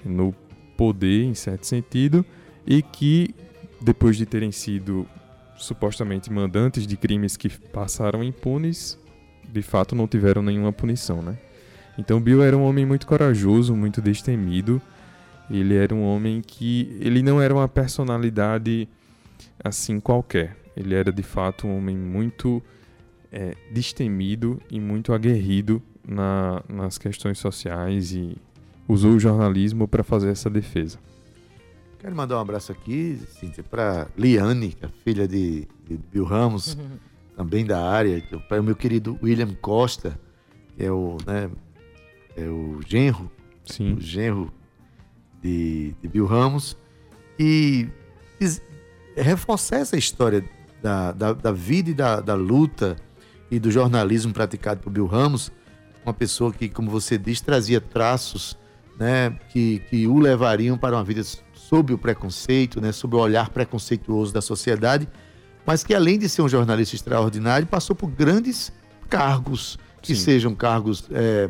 [0.03, 0.33] no
[0.75, 2.25] poder, em certo sentido,
[2.65, 3.33] e que
[3.81, 5.07] depois de terem sido
[5.57, 8.97] supostamente mandantes de crimes que passaram impunes,
[9.47, 11.37] de fato não tiveram nenhuma punição, né?
[11.97, 14.81] Então Bill era um homem muito corajoso, muito destemido.
[15.49, 18.87] Ele era um homem que ele não era uma personalidade
[19.63, 20.55] assim qualquer.
[20.75, 22.61] Ele era de fato um homem muito
[23.31, 28.37] é, destemido e muito aguerrido na- nas questões sociais e
[28.87, 30.97] usou o jornalismo para fazer essa defesa.
[31.99, 36.77] Quero mandar um abraço aqui, Cíntia, para Liane, que é filha de, de Bill Ramos,
[37.35, 40.19] também da área, para o meu querido William Costa,
[40.75, 41.49] que é o, né,
[42.35, 43.31] é o genro,
[43.65, 44.53] Sim, o genro
[45.41, 46.77] de, de Bill Ramos,
[47.39, 47.89] e
[48.39, 48.61] diz-
[49.15, 50.43] reforçar essa história
[50.81, 52.95] da, da, da vida e da, da luta
[53.49, 55.51] e do jornalismo praticado por Bill Ramos,
[56.05, 58.55] uma pessoa que, como você diz, trazia traços
[58.99, 61.21] né, que, que o levariam para uma vida
[61.69, 65.07] sob o preconceito, né, sob o olhar preconceituoso da sociedade,
[65.65, 68.71] mas que além de ser um jornalista extraordinário, passou por grandes
[69.09, 70.21] cargos, que Sim.
[70.21, 71.49] sejam cargos é,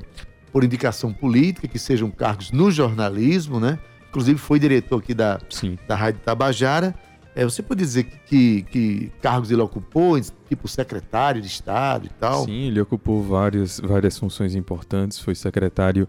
[0.52, 3.78] por indicação política, que sejam cargos no jornalismo, né?
[4.10, 5.78] Inclusive foi diretor aqui da, sim.
[5.88, 6.96] da Rádio Tabajara.
[7.36, 12.10] É, você pode dizer que, que, que cargos ele ocupou, tipo secretário de Estado e
[12.10, 12.46] tal?
[12.46, 15.20] Sim, ele ocupou várias, várias funções importantes.
[15.20, 16.08] Foi secretário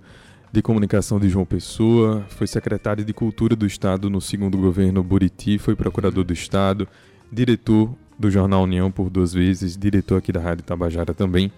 [0.53, 5.59] de comunicação de João Pessoa, foi secretário de cultura do Estado no segundo governo Buriti,
[5.59, 6.89] foi procurador do Estado,
[7.31, 11.53] diretor do Jornal União por duas vezes, diretor aqui da Rádio Tabajara também.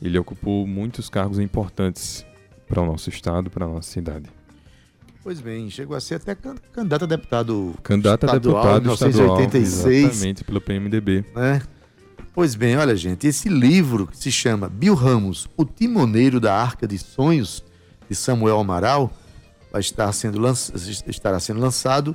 [0.00, 2.24] Ele ocupou muitos cargos importantes
[2.68, 4.26] para o nosso estado, para a nossa cidade.
[5.24, 8.92] Pois bem, chegou a ser até can- candidato a deputado Candidato a estadual, deputado em
[8.92, 10.04] estadual, 1986.
[10.04, 11.24] exatamente, pelo PMDB.
[11.34, 11.62] né?
[12.32, 16.86] Pois bem, olha, gente, esse livro que se chama Bill Ramos, O Timoneiro da Arca
[16.86, 17.64] de Sonhos,
[18.08, 19.10] de Samuel Amaral,
[19.70, 20.72] vai estar sendo lanç...
[21.06, 22.14] estará sendo lançado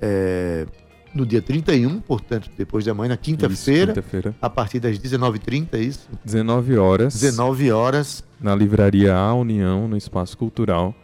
[0.00, 0.66] é,
[1.14, 5.78] no dia 31, portanto, depois de amanhã, na quinta-feira, quinta-feira, a partir das 19h30, é
[5.78, 6.08] isso?
[6.24, 8.24] 19 horas, 19 horas.
[8.40, 10.94] na livraria A União, no Espaço Cultural.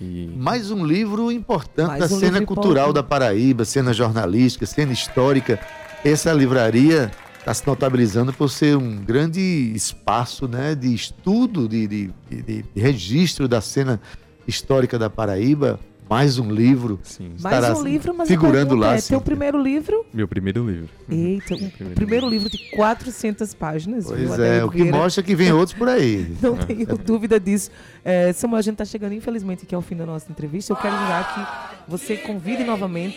[0.00, 2.94] E Mais um livro importante Mais da um cena cultural importante.
[2.94, 5.60] da Paraíba, cena jornalística, cena histórica.
[6.02, 7.10] Essa livraria
[7.42, 9.40] está se notabilizando por ser um grande
[9.74, 14.00] espaço né, de estudo, de, de- de- de registro da cena
[14.46, 15.78] histórica da Paraíba.
[16.10, 17.00] Mais um livro.
[17.02, 20.04] sim, Mais um livro, mas figurando lá, é, teu primeiro livro?
[20.12, 20.88] meu primeiro livro.
[21.08, 24.10] Eita, um Primeiro primeiro livro de 400 páginas.
[24.10, 26.36] viu, Pois é, o que mostra que vem outros por aí.
[26.42, 27.70] Não tenho dúvida disso.
[28.04, 30.72] É, Samuel, a gente está chegando, infelizmente, aqui ao fim da nossa entrevista.
[30.74, 33.16] Eu quero já que você convide novamente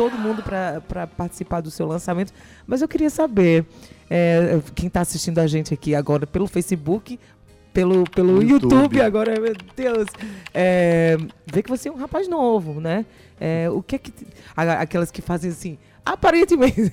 [0.00, 2.32] todo mundo para participar do seu lançamento.
[2.66, 3.66] Mas eu queria saber,
[4.08, 7.20] é, quem está assistindo a gente aqui agora pelo Facebook,
[7.70, 8.72] pelo, pelo YouTube.
[8.72, 9.00] YouTube.
[9.02, 10.06] agora, meu Deus,
[10.54, 11.18] é,
[11.52, 13.04] vê que você é um rapaz novo, né?
[13.38, 14.10] É, o que é que.
[14.56, 15.76] Aquelas que fazem assim.
[16.02, 16.90] Aparentemente.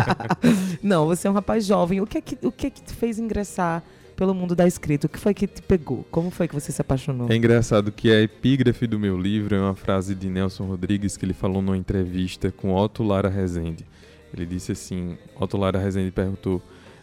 [0.84, 2.02] Não, você é um rapaz jovem.
[2.02, 3.82] O que é que, o que, é que te fez ingressar
[4.18, 5.06] pelo mundo da escrita?
[5.06, 6.04] O que foi que te pegou?
[6.10, 7.30] Como foi que você se apaixonou?
[7.30, 11.24] É engraçado que a epígrafe do meu livro é uma frase de Nelson Rodrigues que
[11.24, 13.86] ele falou numa entrevista com Otto Lara Rezende.
[14.34, 16.60] Ele disse assim, Otto Lara Rezende perguntou,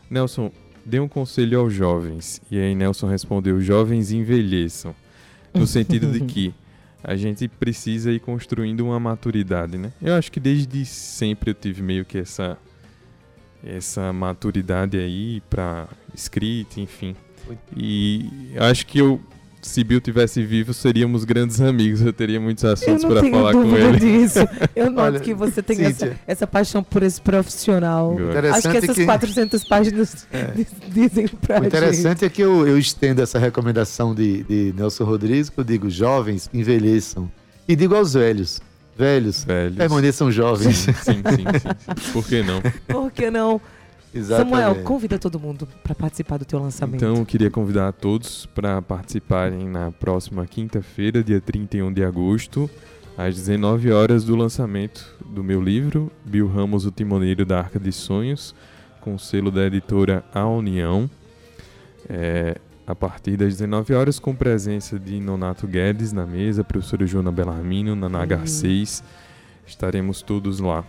[0.10, 0.52] Nelson,
[0.86, 2.42] dê um conselho aos jovens.
[2.52, 4.94] E aí Nelson respondeu, jovens envelheçam.
[5.54, 6.54] No sentido de que
[7.02, 9.94] a gente precisa ir construindo uma maturidade, né?
[10.02, 12.58] Eu acho que desde sempre eu tive meio que essa
[13.66, 17.16] essa maturidade aí pra escrita, enfim.
[17.76, 18.26] E
[18.58, 19.20] acho que eu,
[19.62, 22.02] se Bill tivesse vivo, seríamos grandes amigos.
[22.02, 24.00] Eu teria muitos assuntos para falar com dúvida ele.
[24.00, 24.40] disso.
[24.76, 28.16] Eu noto Olha, que você tem essa, essa paixão por esse profissional.
[28.54, 31.68] Acho que essas que- 400 páginas diz- dizem pra O gente.
[31.68, 35.90] interessante é que eu, eu estendo essa recomendação de, de Nelson Rodrigues, que eu digo,
[35.90, 37.30] jovens envelheçam.
[37.68, 38.62] E digo aos velhos,
[38.96, 39.76] velhos, Velhos.
[39.78, 40.78] permaneçam jovens.
[40.78, 42.12] Sim, sim, sim, sim, sim.
[42.14, 42.62] Por que não?
[42.88, 43.60] Por que não?
[44.14, 44.56] Exatamente.
[44.56, 46.96] Samuel, convida todo mundo para participar do teu lançamento.
[47.04, 52.70] Então, eu queria convidar a todos para participarem na próxima quinta-feira, dia 31 de agosto,
[53.18, 57.92] às 19 horas do lançamento do meu livro, Bill Ramos, o Timoneiro da Arca de
[57.92, 58.56] Sonhos,
[59.02, 61.10] com o selo da editora A União.
[62.08, 67.32] É, a partir das 19 horas, com presença de Nonato Guedes na mesa, professora Joana
[67.32, 69.04] Bellarmino, na NH6.
[69.66, 70.84] Estaremos todos lá.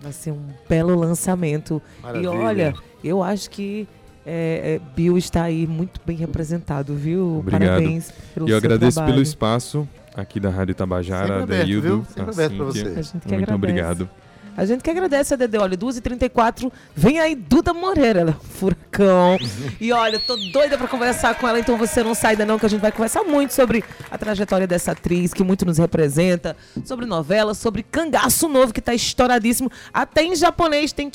[0.00, 1.82] Vai ser um belo lançamento.
[2.02, 2.24] Maravilha.
[2.24, 3.88] E olha, eu acho que
[4.24, 7.38] é, é, Bill está aí muito bem representado, viu?
[7.38, 7.62] Obrigado.
[7.68, 9.14] Parabéns pelo E eu seu agradeço trabalho.
[9.14, 12.04] pelo espaço aqui da Rádio Tabajara, Sempre aberto, Adaildo, viu?
[12.04, 12.82] Sempre a aberto pra Cíntia.
[12.84, 12.98] você.
[12.98, 13.54] A gente que Muito agradece.
[13.54, 14.10] obrigado.
[14.56, 15.58] A gente que agradece a Dede.
[15.58, 19.38] Olha, 2h34, vem aí Duda Moreira, ela é um furacão.
[19.80, 22.66] e olha, tô doida pra conversar com ela, então você não sai daí não, que
[22.66, 27.06] a gente vai conversar muito sobre a trajetória dessa atriz, que muito nos representa, sobre
[27.06, 29.70] novela, sobre Cangaço Novo, que tá estouradíssimo.
[29.92, 31.10] Até em japonês tem...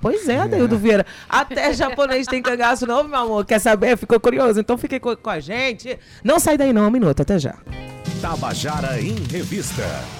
[0.00, 1.06] Pois é, Adeildo Vieira.
[1.28, 3.44] Até japonês tem Cangaço Novo, meu amor.
[3.44, 3.96] Quer saber?
[3.96, 4.60] Ficou curioso?
[4.60, 5.98] Então fique com, com a gente.
[6.22, 7.54] Não sai daí não, um minuto, até já.
[8.20, 10.19] Tabajara em Revista.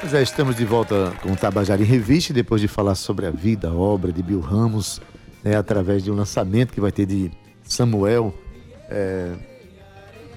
[0.00, 3.32] Pois é, estamos de volta com o Tabajara em Revista, depois de falar sobre a
[3.32, 5.00] vida, a obra de Bill Ramos,
[5.42, 7.32] né, através de um lançamento que vai ter de
[7.64, 8.32] Samuel.
[8.88, 9.32] é,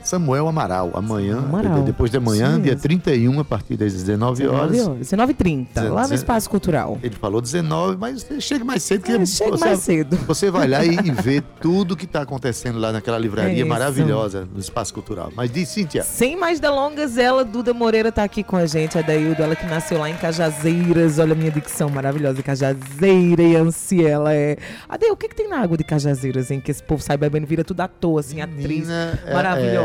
[0.03, 1.83] Samuel Amaral, amanhã, Amaral.
[1.83, 2.81] depois de amanhã, Isso dia mesmo.
[2.81, 4.77] 31, a partir das 19 horas.
[4.77, 6.97] 19h30, lá no Espaço Cultural.
[7.03, 10.17] Ele falou 19, mas chega mais cedo que É, chega mais cedo.
[10.27, 14.47] Você vai lá e, e vê tudo que está acontecendo lá naquela livraria É maravilhosa
[14.53, 15.31] no Espaço Cultural.
[15.35, 18.97] Mas diz, Cíntia, Sem mais delongas, ela, Duda Moreira, tá aqui com a gente.
[18.97, 21.19] A Daildo, ela que nasceu lá em Cajazeiras.
[21.19, 22.41] Olha a minha dicção maravilhosa.
[22.43, 23.55] Cajazeira e
[24.05, 24.57] ela é.
[24.87, 26.59] Ade, o que, que tem na água de Cajazeiras, hein?
[26.59, 28.65] Que esse povo sai bebendo, vira tudo ator, assim, atriz.
[28.67, 29.33] menina, é-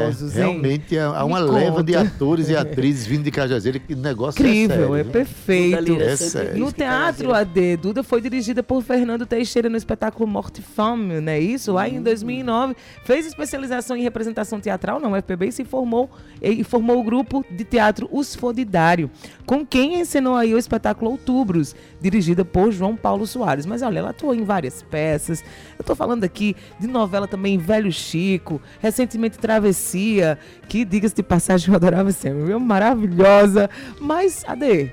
[0.06, 0.50] maravilhosos, é, hein?
[0.50, 4.74] Realmente há uma Me leva de atores e atrizes vindo de Cajazeira que negócio Incrível,
[4.74, 4.96] é sério.
[4.96, 5.12] é viu?
[5.12, 6.02] perfeito.
[6.02, 6.58] É sério.
[6.58, 11.20] No teatro, a D, Duda foi dirigida por Fernando Teixeira no espetáculo Morte e Fome,
[11.20, 11.72] não é isso?
[11.72, 12.76] Lá em 2009.
[13.04, 17.64] Fez especialização em representação teatral na UFPB e se formou, e formou o grupo de
[17.64, 19.10] teatro Os Fodidário,
[19.44, 23.66] com quem encenou aí o espetáculo Outubros, dirigida por João Paulo Soares.
[23.66, 25.42] Mas olha, ela atuou em várias peças.
[25.78, 29.95] Eu tô falando aqui de novela também Velho Chico, recentemente Travessia,
[30.68, 32.08] que, diga-se de passagem, eu adorava
[32.46, 32.60] viu?
[32.60, 33.68] Maravilhosa.
[34.00, 34.92] Mas, Ade,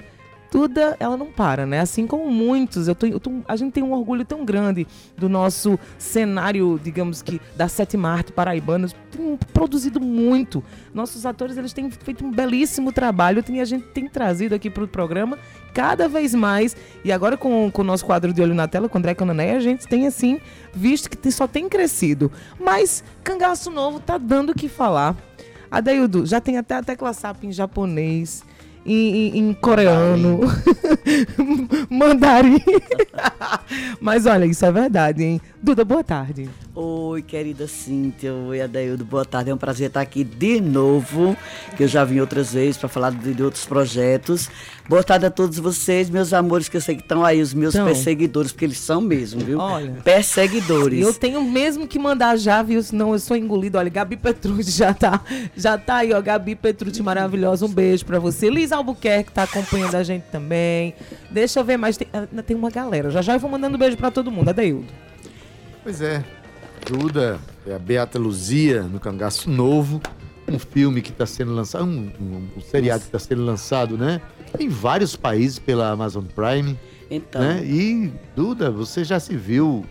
[0.53, 1.79] Duda, ela não para, né?
[1.79, 4.85] Assim como muitos, eu tô, eu tô- a gente tem um orgulho tão grande
[5.17, 10.63] do nosso cenário, digamos que, da sétima arte paraibanos, tem produzido muito.
[10.93, 14.83] Nossos atores, eles têm feito um belíssimo trabalho, tem, a gente tem trazido aqui para
[14.83, 15.39] o programa
[15.73, 18.95] cada vez mais, e agora com, com o nosso quadro de Olho na Tela, com
[18.95, 20.39] o André Canané, a gente tem, assim,
[20.71, 22.31] visto que tem- só tem crescido.
[22.59, 25.15] Mas Cangaço Novo tá dando o que falar.
[25.71, 28.43] Adaildo, já tem até a tecla SAP em japonês,
[28.85, 30.41] em, em- coreano,
[31.89, 32.59] mandarim.
[33.99, 35.41] Mas olha, isso é verdade, hein?
[35.61, 36.49] Duda, boa tarde.
[36.75, 39.51] Oi, querida Cíntia, oi, Adaildo, boa tarde.
[39.51, 41.37] É um prazer estar aqui de novo,
[41.77, 44.49] que eu já vim outras vezes para falar de, de outros projetos.
[44.89, 47.75] Boa tarde a todos vocês, meus amores, que eu sei que estão aí, os meus
[47.75, 47.85] Então.
[47.85, 49.59] perseguidores, porque eles são mesmo, viu?
[49.59, 49.91] Olha.
[50.03, 50.99] Perseguidores.
[50.99, 52.81] Eu tenho mesmo que mandar já, viu?
[52.81, 53.77] Senão eu sou engolido.
[53.77, 55.21] Olha, Gabi Petrucci já tá,
[55.55, 56.19] já tá aí, ó.
[56.19, 57.67] Gabi Petrucci maravilhosa.
[57.67, 58.49] Um beijo pra você.
[58.49, 60.95] Liz Albuquerque tá acompanhando a gente também.
[61.29, 61.97] Deixa eu ver mais.
[61.97, 63.11] Tem, ah, tem uma galera.
[63.11, 64.49] Já já eu vou mandando beijo pra todo mundo.
[64.49, 64.87] Adeildo.
[65.83, 66.23] Pois é.
[66.85, 70.01] Duda, é a Beata Luzia no Cangaço Novo,
[70.47, 74.21] um filme que está sendo lançado, um, um- um seriado que está sendo lançado, né?
[74.59, 76.77] Em vários países pela Amazon Prime,
[77.09, 77.63] Então, né?
[77.63, 79.85] E Duda, você já se viu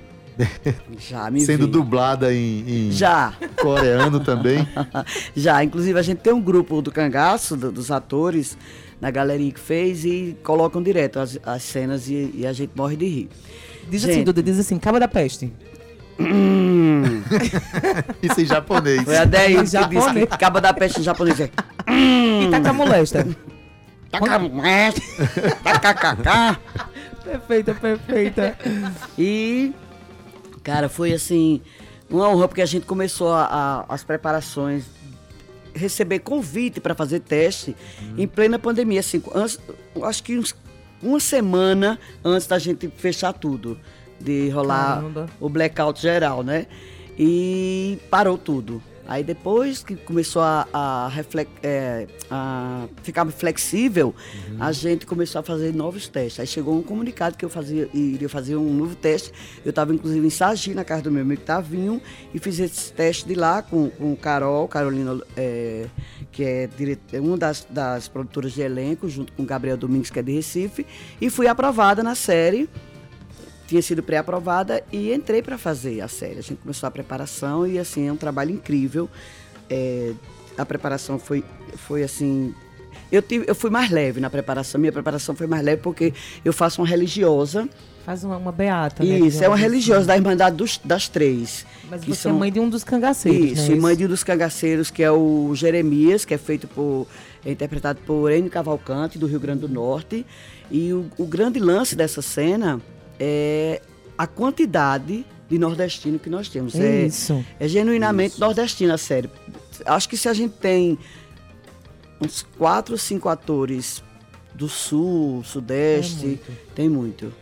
[0.99, 1.73] já me sendo vi.
[1.73, 3.35] dublada em, em Já.
[3.61, 4.67] coreano também?
[5.37, 8.57] Já, inclusive a gente tem um grupo do cangaço, do- dos atores,
[9.01, 12.97] na galeria que fez e colocam direto as, as cenas e, e a gente morre
[12.97, 13.29] de rir.
[13.91, 14.25] Diz assim, Gente.
[14.27, 15.53] Duda, diz assim, caba da peste.
[18.23, 19.03] Isso em japonês.
[19.03, 20.27] Foi a 10 que disse Japonês.
[20.29, 21.41] que acaba da peste em japonês.
[21.41, 21.51] é,
[21.87, 23.27] E tá com a molesta.
[25.63, 26.59] Tacacaca.
[27.25, 28.59] perfeita, perfeita.
[29.19, 29.73] E,
[30.63, 31.61] cara, foi assim,
[32.11, 33.45] uma honra, porque a gente começou a-
[33.89, 34.85] a- as preparações,
[35.75, 37.75] receber convite para fazer teste
[38.19, 39.59] em plena pandemia, assim, antes,
[40.03, 40.55] acho que uns-
[41.03, 43.79] uma semana antes da gente fechar tudo,
[44.23, 45.27] de rolar Caramba.
[45.41, 46.67] o blackout geral, né?
[47.19, 48.83] E parou tudo.
[49.05, 54.15] Aí depois que começou a, a, refle- é, a ficar flexível,
[54.61, 56.39] a gente começou a fazer novos testes.
[56.39, 59.33] Aí chegou um comunicado que eu fazia, iria fazer um novo teste.
[59.65, 62.01] Eu estava inclusive em Sagi, na casa do meu amigo Tavinho,
[62.33, 65.87] e fiz esse teste de lá com, com Carol, Carolina, é,
[66.31, 70.21] que é dire- é uma das, das produtoras de elenco, junto com Gabriel Domingues, que
[70.21, 70.87] é de Recife,
[71.21, 72.71] e fui aprovada na série
[73.73, 76.39] tinha sido pré-aprovada e entrei para fazer a série.
[76.39, 79.09] A gente começou a preparação e assim é um trabalho incrível.
[79.71, 80.13] É,
[80.59, 81.43] a preparação foi,
[81.77, 82.55] foi assim.
[83.11, 84.79] Eu, tive, eu fui mais leve na preparação.
[84.79, 86.13] Minha preparação foi mais leve porque
[86.45, 87.67] eu faço uma religiosa.
[88.05, 89.21] Faz uma, uma beata, né?
[89.21, 89.63] Isso, é uma assim.
[89.65, 91.65] religiosa da Irmandade dos- das Três.
[91.89, 93.79] Mas você é mãe de um dos cangaceiros, Isso, né?
[93.81, 97.07] mãe de um dos cangaceiros, que é o Jeremias, que é feito por.
[97.45, 100.27] É interpretado por Enio Cavalcante, do Rio Grande do Norte.
[100.71, 102.81] E o, o grande lance dessa cena
[103.25, 103.81] é
[104.19, 106.75] a quantidade de nordestino que nós temos.
[106.75, 107.45] É, Isso.
[107.61, 109.31] é genuinamente nordestina a série.
[109.87, 110.99] Acho que se a gente tem
[112.21, 114.03] uns quatro ou cinco atores
[114.53, 116.41] do sul, sudeste,
[116.75, 117.33] tem muito.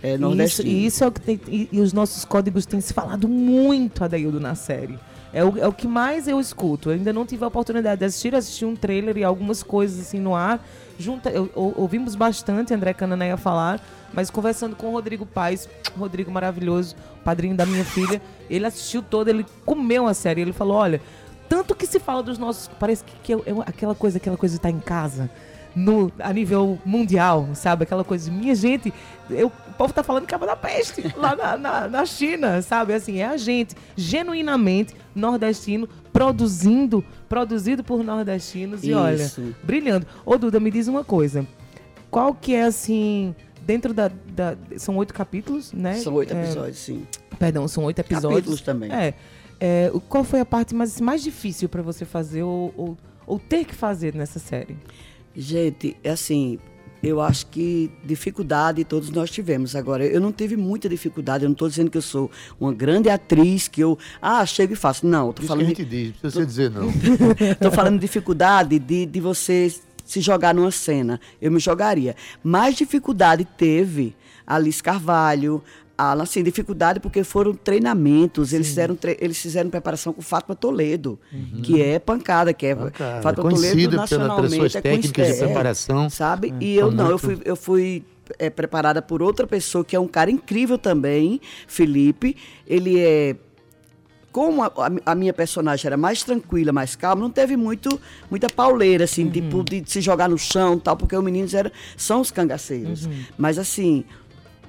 [0.00, 0.68] É Isso, nordestino.
[0.68, 1.40] e isso é o que tem.
[1.48, 4.96] E, e os nossos códigos têm se falado muito, Adaildo, na série.
[5.32, 6.90] É o, é o que mais eu escuto.
[6.90, 10.20] Eu ainda não tive a oportunidade de assistir, assisti um trailer e algumas coisas assim
[10.20, 10.64] no ar.
[10.98, 13.80] Junta, eu- ou- ouvimos bastante André Cananeia falar,
[14.12, 19.28] mas conversando com o Rodrigo Paes, Rodrigo maravilhoso, padrinho da minha filha, ele assistiu todo,
[19.28, 20.40] ele comeu a série.
[20.40, 21.00] Ele falou: olha,
[21.48, 22.68] tanto que se fala dos nossos.
[22.78, 25.30] Parece que, que é, é aquela coisa, aquela coisa estar em casa.
[25.74, 27.82] No, a nível mundial, sabe?
[27.82, 28.94] Aquela coisa minha gente,
[29.28, 32.92] eu, povo tá falando cabo da peste lá na, na, na China, sabe?
[32.94, 39.54] Assim, é a gente, genuinamente nordestino, produzindo, produzido por nordestinos e olha, Isso.
[39.62, 40.06] brilhando.
[40.24, 41.46] Ô Duda, me diz uma coisa.
[42.10, 44.08] Qual que é assim, dentro da.
[44.08, 45.94] da- são oito capítulos, né?
[45.94, 47.06] São oito É, episódios, sim.
[47.38, 48.32] Perdão, são oito episódios.
[48.32, 48.90] Capítulos também.
[48.92, 49.14] É.
[49.58, 53.64] É, qual foi a parte mais, mais difícil pra você fazer ou, ou, ou ter
[53.64, 54.76] que fazer nessa série?
[55.34, 56.58] Gente, é assim,
[57.02, 59.76] eu acho que dificuldade todos nós tivemos.
[59.76, 63.08] Agora, eu não tive muita dificuldade, eu não estou dizendo que eu sou uma grande
[63.08, 65.06] atriz, que eu, ah, chego e faço.
[65.06, 66.92] Não, estou Isso que a falando, gente diz, não precisa você dizer não.
[67.60, 69.72] tô falando de dificuldade de, de você
[70.04, 71.20] se jogar numa cena.
[71.40, 72.16] Eu me jogaria.
[72.42, 74.14] Mais dificuldade teve
[74.46, 75.62] a Alice Carvalho,
[75.98, 81.18] a, assim, dificuldade porque foram treinamentos, eles fizeram, tre- eles fizeram preparação com Fátima Toledo,
[81.62, 83.22] que é pancada, que é Pancada.
[83.22, 84.56] Fátima Conhecida Toledo pela- pelas nacionalmente.
[84.56, 86.10] suas é técnicas de é, preparação.
[86.10, 86.54] sabe?
[86.60, 88.04] e eu não, eu fui, eu fui
[88.38, 92.36] é, preparada por outra pessoa que é um cara incrível também, Felipe.
[92.66, 93.36] Ele é
[94.32, 94.70] como a,
[95.06, 97.98] a- minha personagem era mais tranquila, mais calma, não teve muito,
[98.30, 101.70] muita pauleira, assim, tipo, de, se jogar no chão e tal, porque os meninos eram,
[101.96, 103.08] são os cangaceiros.
[103.38, 104.04] Mas, assim,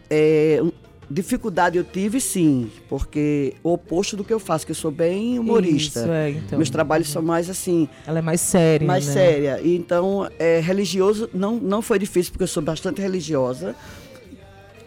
[0.09, 0.63] é,
[1.09, 5.39] dificuldade eu tive, sim, porque o oposto do que eu faço, que eu sou bem
[5.39, 6.01] humorista.
[6.01, 6.57] Isso, é, então.
[6.57, 9.13] Meus trabalhos são mais, assim, Ela é mais séria, mais né?
[9.13, 9.61] séria.
[9.63, 13.75] E Então, é, religioso não, não foi difícil, porque eu sou bastante religiosa.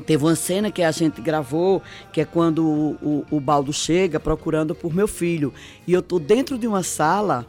[0.06, 4.18] Teve uma cena que a gente gravou, que é quando o, o, o Baldo chega
[4.18, 5.52] procurando por meu filho.
[5.86, 7.46] E eu tô dentro de uma sala,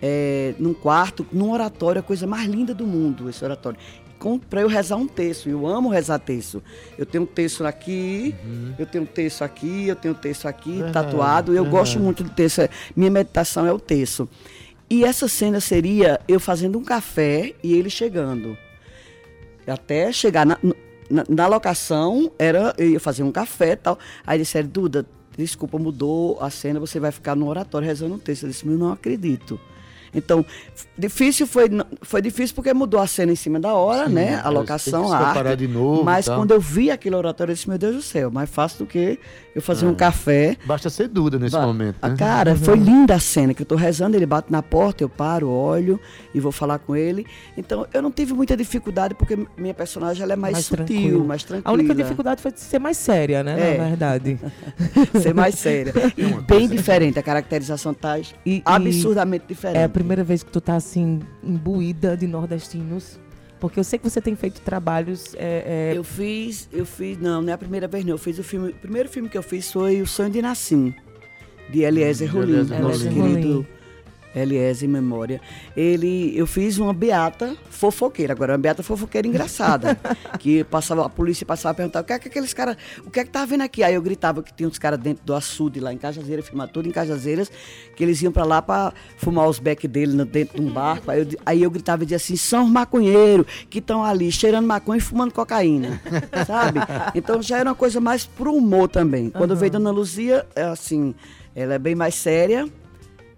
[0.00, 3.78] é, num quarto, num oratório, a coisa mais linda do mundo, esse oratório.
[4.48, 6.62] Para eu rezar um texto, eu amo rezar texto.
[6.96, 8.34] Eu tenho um texto aqui,
[8.78, 11.54] eu tenho um texto aqui, eu tenho um texto aqui, tatuado.
[11.54, 12.68] Eu gosto muito do texto.
[12.94, 14.28] Minha meditação é o texto.
[14.88, 18.56] E essa cena seria eu fazendo um café e ele chegando.
[19.66, 20.58] Até chegar na,
[21.08, 23.98] na, na locação, era, eu ia fazer um café e tal.
[24.26, 25.06] Aí disseram, Duda,
[25.36, 28.44] desculpa, mudou a cena, você vai ficar no oratório rezando um texto.
[28.44, 29.58] Eu disse, eu não acredito.
[30.14, 30.44] Então,
[30.96, 31.68] difícil foi,
[32.02, 34.32] foi difícil porque mudou a cena em cima da hora, Sim, né?
[34.34, 35.56] é, A locação, a arte.
[35.56, 38.50] de novo Mas quando eu vi aquele oratório, eu disse, meu Deus do céu, mais
[38.50, 39.18] fácil do que
[39.54, 40.56] eu fazer um café.
[40.64, 41.96] Basta ser Duda nesse Ba- momento.
[42.00, 42.16] A Né?
[42.16, 45.48] cara, foi linda a cena, que eu tô rezando, ele bate na porta, eu paro,
[45.48, 46.00] olho
[46.34, 47.26] e vou falar com ele.
[47.56, 51.24] Então, eu não tive muita dificuldade, porque minha personagem ela é mais, sutil, tranquila.
[51.24, 51.70] mais tranquila.
[51.70, 53.74] A única dificuldade foi ser mais séria, né?
[53.74, 53.78] É.
[53.78, 54.38] Na verdade.
[55.20, 55.92] Ser mais séria.
[56.16, 59.78] E bem diferente, a caracterização tá E- e absurdamente diferente.
[59.80, 63.18] É a primeira vez que tu tá assim, imbuída de nordestinos.
[63.62, 65.36] Porque eu sei que você tem feito trabalhos.
[65.36, 68.14] é, é, Eu fiz, eu fiz, não, não é a primeira vez não.
[68.14, 70.92] Eu fiz o filme, o primeiro filme que eu fiz foi O Sonho de Nassim,
[71.70, 73.64] de Eliezer de Rolim, nosso Rolim.
[74.34, 75.40] Eliezer em memória.
[75.76, 79.98] Ele, eu fiz uma beata fofoqueira, agora uma beata fofoqueira engraçada,
[80.38, 83.20] que passava a polícia passava a perguntar o que é que aqueles caras, o que
[83.20, 83.82] é que tá vendo aqui?
[83.82, 86.88] Aí eu gritava que tinha uns caras dentro do açude lá em Cajazeiras, filmar tudo
[86.88, 87.50] em Cajazeiras,
[87.96, 91.10] que eles iam pra lá pra fumar os becos dele dentro de um barco.
[91.10, 94.66] Aí eu, aí eu gritava e dizia assim: são os maconheiros que estão ali cheirando
[94.66, 96.00] maconha e fumando cocaína,
[96.46, 96.80] sabe?
[97.14, 99.30] Então já era uma coisa mais pro humor também.
[99.30, 101.14] Quando veio Dona Luzia, é assim,
[101.54, 102.68] ela é bem mais séria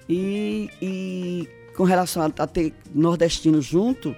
[0.08, 4.14] e, e com relação a, a ter nordestino junto,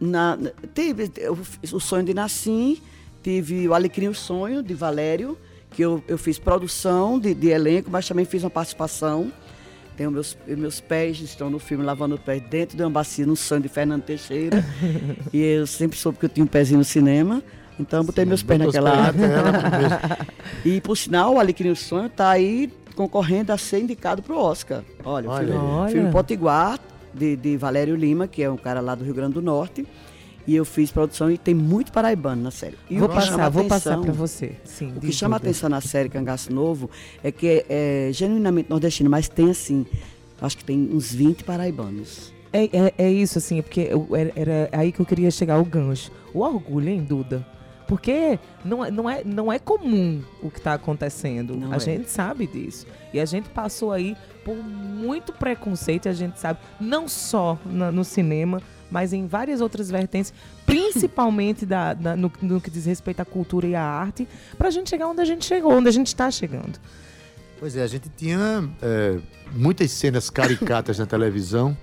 [0.00, 0.38] na,
[0.74, 2.78] teve o, o sonho de Nassim,
[3.22, 5.36] tive o Alecrim o Sonho, de Valério,
[5.70, 9.32] que eu, eu fiz produção de, de elenco, mas também fiz uma participação.
[9.96, 13.34] Tenho meus, meus pés estão no filme Lavando o Pé dentro de uma bacia no
[13.34, 14.64] sonho de Fernando Teixeira.
[15.32, 17.42] e eu sempre soube que eu tinha um pezinho no cinema.
[17.80, 19.12] Então eu botei meus pés naquela.
[20.64, 24.38] E por sinal, o Alecrim o Sonho está aí concorrendo a ser indicado para o
[24.40, 24.82] Oscar.
[25.04, 25.64] Olha, Olha filme.
[25.68, 25.92] Olha.
[25.92, 26.80] filme Potiguar,
[27.14, 29.86] de, de Valério Lima, que é um cara lá do Rio Grande do Norte.
[30.44, 32.74] E eu fiz produção e tem muito paraibano na série.
[32.90, 34.52] E vou passar, vou passar pra você.
[34.64, 35.46] Sim, O que chama a tudo.
[35.48, 36.90] atenção na série Cangaço Novo
[37.22, 39.86] é que é, é genuinamente nordestino, mas tem assim,
[40.40, 42.32] acho que tem uns 20 paraibanos.
[42.52, 45.64] É, é, é isso, assim, porque eu- era, era aí que eu queria chegar o
[45.64, 46.10] gancho.
[46.32, 47.46] O orgulho, hein, Duda?
[47.88, 51.56] Porque não, é- não, é, não é comum o que está acontecendo.
[51.56, 51.80] Não a é.
[51.80, 52.86] gente sabe disso.
[53.12, 54.14] E a gente passou aí
[54.44, 58.60] por muito preconceito, a gente sabe, não só na- no cinema,
[58.90, 60.32] mas em várias outras vertentes,
[60.66, 64.28] principalmente da, da- no, no que diz respeito à cultura e à arte,
[64.58, 66.78] pra gente chegar onde a gente chegou, onde a gente está chegando.
[67.58, 69.18] Pois é, a gente tinha é,
[69.52, 71.76] muitas cenas caricatas na televisão.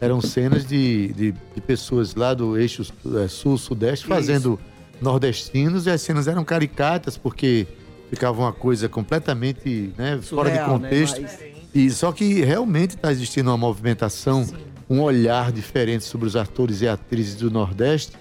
[0.00, 2.82] Eram cenas de, de, de pessoas lá do eixo
[3.24, 4.60] é, sul-sudeste fazendo
[5.00, 7.66] nordestinos e as cenas eram caricatas porque
[8.10, 10.64] ficava uma coisa completamente né, fora de né?
[10.64, 11.20] contexto.
[11.22, 11.38] Mas-
[11.74, 14.46] E só que realmente está existindo uma movimentação,
[14.88, 18.12] um olhar diferente sobre os atores e atrizes do Nordeste,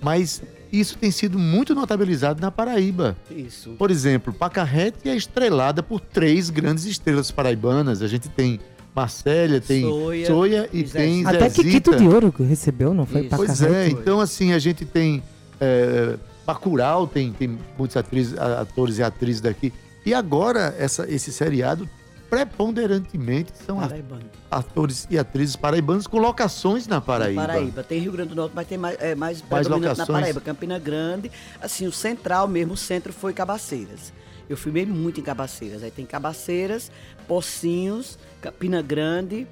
[0.00, 0.40] mas
[0.70, 3.16] isso tem sido muito notabilizado na Paraíba.
[3.30, 3.70] Isso.
[3.78, 8.02] Por exemplo, Pacarrete é estrelada por três grandes estrelas paraibanas.
[8.02, 8.60] A gente tem
[8.94, 11.62] Marcélia, tem Soia, Soia, e e tem Até Zezita.
[11.64, 13.22] Kikito de Ouro recebeu, não foi?
[13.22, 13.28] Isso.
[13.30, 15.20] Pra Pois é, então assim, a gente tem
[15.60, 19.72] é, Bacurau, tem, tem muitos atrizes, atores e atrizes daqui.
[20.04, 21.88] E agora, essa, esse seriado,
[22.28, 24.24] preponderantemente, são Paraibano.
[24.50, 27.46] atores e atrizes paraibanos com locações na Paraíba.
[27.46, 27.82] Paraíba.
[27.82, 30.20] Tem Rio Grande do Norte, mas tem mais, é, mais, Mais predominante na locações.
[30.20, 30.40] Paraíba.
[30.40, 31.30] Campina Grande,
[31.60, 34.12] assim, o central mesmo, o centro foi Cabaceiras.
[34.48, 35.82] Eu filmei muito em Cabaceiras.
[35.82, 36.90] Aí tem Cabaceiras,
[37.26, 39.46] Pocinhos, Campina Grande,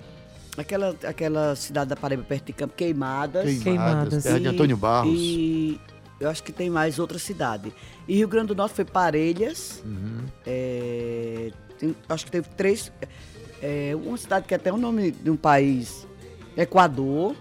[0.59, 3.45] aquela, aquela cidade da Paraíba perto de Campo Queimadas.
[3.45, 4.23] Queimadas, Queimadas.
[4.23, 5.15] terra de Antônio Barros.
[5.17, 5.81] E
[6.23, 7.73] eu acho que tem mais outra cidade.
[8.09, 9.83] E Rio Grande do Norte foi Parelhas.
[9.85, 10.25] Uhum.
[10.47, 12.93] é, tem- acho que teve três.
[13.61, 16.07] é, uma cidade que é até o nome de um país.
[16.57, 17.35] Equador,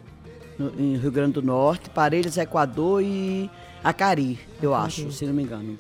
[0.58, 1.90] no- em Rio Grande do Norte.
[1.90, 3.50] Parelhas, Equador e
[3.84, 5.78] Acari, eu acho, se não me engano.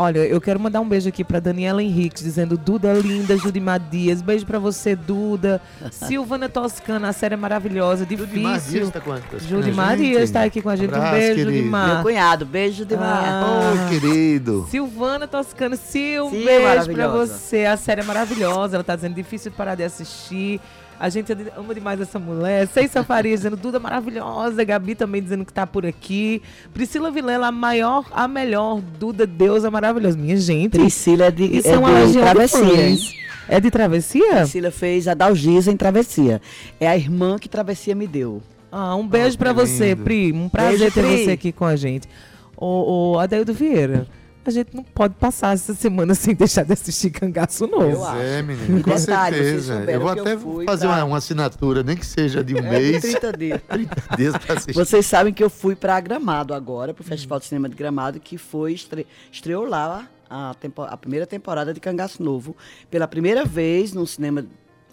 [0.00, 4.22] Olha, eu quero mandar um beijo aqui pra Daniela Henriques, dizendo Duda linda, Judimar Dias.
[4.22, 5.60] Beijo pra você, Duda.
[5.90, 8.90] Silvana Toscana, a série é maravilhosa, Judimar Dias difícil.
[8.92, 10.06] tá com a- Judimar gente?
[10.10, 10.94] Dias tá aqui com a gente.
[10.94, 11.50] Abraço, um beijo, querido.
[11.50, 12.02] Meu Judimar.
[12.04, 13.26] cunhado, beijo demais.
[13.28, 13.72] Ah.
[13.72, 14.68] Oi, querido.
[14.70, 17.34] Silvana Toscana, Sil, Sil, beijo pra maravilhosa.
[17.36, 17.64] você.
[17.64, 20.60] A série é maravilhosa, ela tá dizendo difícil de parar de assistir.
[21.00, 22.66] A gente ama demais essa mulher.
[22.68, 24.64] Ceissa Faria dizendo Duda maravilhosa.
[24.64, 26.42] Gabi também dizendo que tá por aqui.
[26.74, 28.80] Priscila Vilela, a maior, a melhor.
[28.98, 30.16] Duda, deusa maravilhosa.
[30.18, 30.78] Minha gente.
[30.78, 32.58] Priscila é de, Isso é é uma de de travessia.
[32.64, 33.14] fãs.
[33.48, 34.36] É de travessia?
[34.36, 36.42] Priscila fez a Dalgisa em travessia.
[36.80, 38.42] É a irmã que travessia me deu.
[38.70, 39.94] Ah, um beijo Ah, pra que você.
[39.96, 40.32] Pri.
[40.32, 41.24] Um prazer Beijo, ter Pri.
[41.24, 42.08] você aqui com a gente.
[42.56, 44.06] Ô, ô, Adeildo Vieira,
[44.44, 47.84] a gente não pode passar essa semana sem deixar de assistir Cangaço Novo.
[47.84, 48.18] Eu Pois acho.
[48.20, 49.84] é, menino, com detalhe, certeza.
[49.90, 52.54] Eu vou que eu até fui fazer pra- uma, uma assinatura, nem que seja de
[52.54, 53.60] um É, mês, 30 dias.
[53.68, 54.72] 30 dias pra assistir.
[54.74, 58.18] Vocês sabem que eu fui para Gramado agora, para o Festival de Cinema de Gramado,
[58.20, 59.06] que foi estre...
[59.30, 62.56] estreou lá a, tempo- a primeira temporada de Cangaço Novo.
[62.90, 64.44] Pela primeira vez no cinema,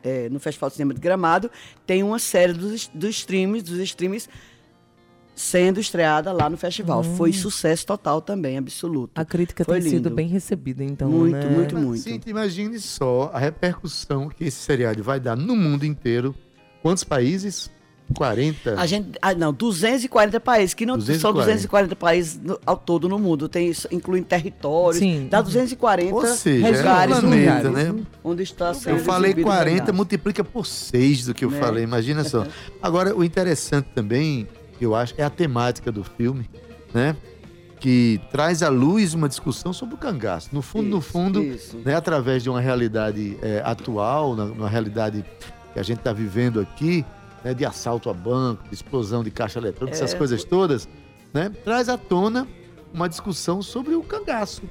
[0.03, 1.49] eh, no Festival de Cinema de Gramado,
[1.87, 4.27] tem uma série dos, dos streams, dos streams
[5.35, 7.03] sendo estreada lá no festival.
[7.03, 9.11] Foi sucesso total também, absoluto.
[9.19, 10.15] A crítica Foi tem sido lindo.
[10.15, 11.45] bem recebida, então, Muito, né?
[11.49, 12.03] muito, muito.
[12.03, 16.33] Gente, imagine só a repercussão que esse seriado vai dar no mundo inteiro.
[16.81, 17.69] Quantos países?
[18.13, 18.79] 40?
[18.79, 21.41] A gente, ah, não, 240 países, que não são 240.
[21.43, 25.27] 240 países no- ao todo no mundo, tem isso, incluindo territórios, Sim.
[25.27, 28.03] dá 240 Ou seja, é um lugares, planeta, lugares né?
[28.23, 29.93] onde está Eu sendo falei exibido 40, Cangaço.
[29.95, 31.59] multiplica por 6 do que eu Né?
[31.59, 32.45] falei, imagina só.
[32.79, 34.47] Agora, o interessante também,
[34.83, 36.49] eu acho, é a temática do filme,
[36.93, 37.15] né?
[37.79, 40.49] Que traz à luz uma discussão sobre o cangaço.
[40.51, 41.77] No fundo, no Isso, fundo, isso.
[41.85, 45.23] né, através de uma realidade é, atual, na- uma realidade
[45.73, 47.05] que a gente está vivendo aqui,
[47.43, 50.17] né, de assalto a banco, de explosão de caixa eletrônica, essas É.
[50.17, 50.87] coisas todas,
[51.33, 52.47] né, traz à tona
[52.93, 54.63] uma discussão sobre o cangaço.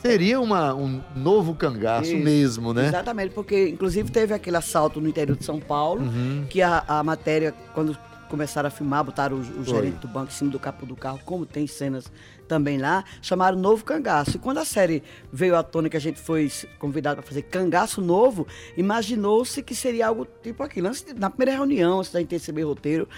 [0.00, 2.86] Seria uma, um novo cangaço Isso, mesmo, né?
[2.86, 6.46] Exatamente, porque inclusive teve aquele assalto no interior de São Paulo, Uhum.
[6.48, 7.98] que a, a matéria, quando
[8.28, 11.20] começaram a filmar, botaram o, o gerente do banco em cima do capô do carro,
[11.24, 12.10] como tem cenas
[12.46, 14.36] também lá, chamaram Novo Cangaço.
[14.36, 15.02] E quando a série
[15.32, 20.08] veio à tona que a gente foi convidado para fazer Cangaço Novo, imaginou-se que seria
[20.08, 20.88] algo tipo aquilo.
[20.88, 23.08] Antes na primeira reunião, antes da gente receber roteiro,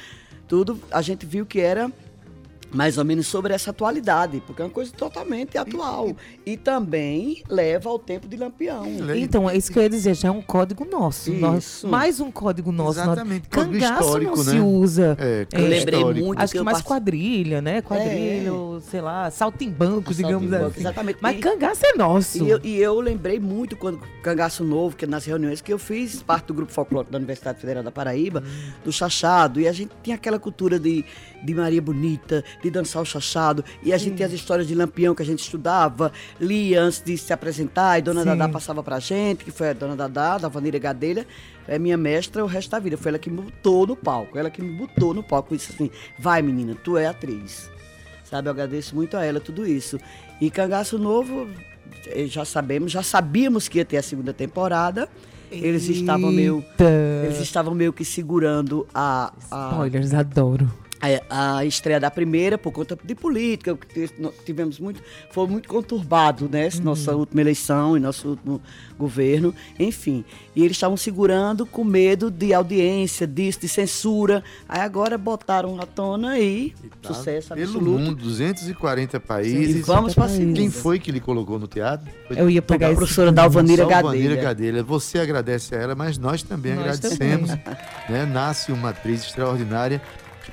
[0.48, 1.90] tudo, a gente viu que era
[2.72, 6.14] mais ou menos sobre essa atualidade, porque é uma coisa totalmente atual.
[6.46, 8.84] E também leva ao tempo de Lampião.
[9.16, 11.30] Então, é isso que eu ia dizer, já é um código nosso.
[11.32, 11.88] Isso.
[11.88, 13.00] mais um código nosso.
[13.00, 14.50] Exatamente, Nós- código Cangaço histórico, não né?
[14.52, 15.16] se usa.
[15.18, 16.26] É, Eu lembrei histórico.
[16.26, 17.82] muito Acho que eu mais passo- quadrilha, né?
[17.82, 18.52] Quadrilha,
[18.82, 20.80] sei lá, saltimbanco, digamos Saltimbanco, assim.
[20.80, 21.18] exatamente.
[21.20, 22.44] Mas E- cangaço é nosso.
[22.44, 26.22] E eu, e eu lembrei muito quando Cangaço Novo, que nas reuniões que eu fiz,
[26.22, 28.42] parte do grupo folclórico da Universidade Federal da Paraíba,
[28.84, 31.04] do chachado, e a gente tinha aquela cultura de,
[31.44, 35.14] de Maria Bonita, de dançar o chachado, e a gente tinha as histórias de Lampião
[35.14, 38.26] que a gente estudava, lia antes de se apresentar, e Dona Sim.
[38.26, 41.26] Dadá passava pra gente, que foi a Dona Dadá, da Vanira Gadelha,
[41.66, 44.50] é minha mestra o resto da vida, foi ela que me botou no palco, ela
[44.50, 47.70] que me botou no palco, disse assim, vai menina, tu é atriz.
[48.24, 49.98] Sabe, eu agradeço muito a ela tudo isso.
[50.40, 51.48] E Cangaço Novo,
[52.06, 55.08] eh, já sabemos, já sabíamos que ia ter a segunda temporada.
[55.50, 56.90] Eles estavam meio, Eita.
[57.24, 60.70] eles estavam meio que segurando a, a, Spoilers, adoro.
[61.30, 64.09] A, estreia da primeira por conta de política, que
[64.44, 66.66] tivemos muito, foi muito conturbado, né?
[66.66, 68.61] essa Nossa última eleição e nosso último
[68.98, 70.24] governo, enfim.
[70.55, 74.44] E eles estavam segurando com medo de audiência, disso, de censura.
[74.68, 77.98] Aí agora botaram à tona e sucesso Tá Pelo absoluto.
[77.98, 79.86] mundo, 240 E países.
[79.86, 80.55] vamos para países.
[80.55, 80.82] Quem cima.
[80.82, 82.07] foi que lhe colocou no teatro?
[82.28, 84.42] Foi Eu ia pegar A professora Dalvanira Salvanira Gadelha.
[84.42, 84.82] Gadelha.
[84.82, 87.51] Você agradece a ela, mas nós também Nós agradecemos.
[88.09, 88.26] né?
[88.30, 90.03] Nasce uma atriz extraordinária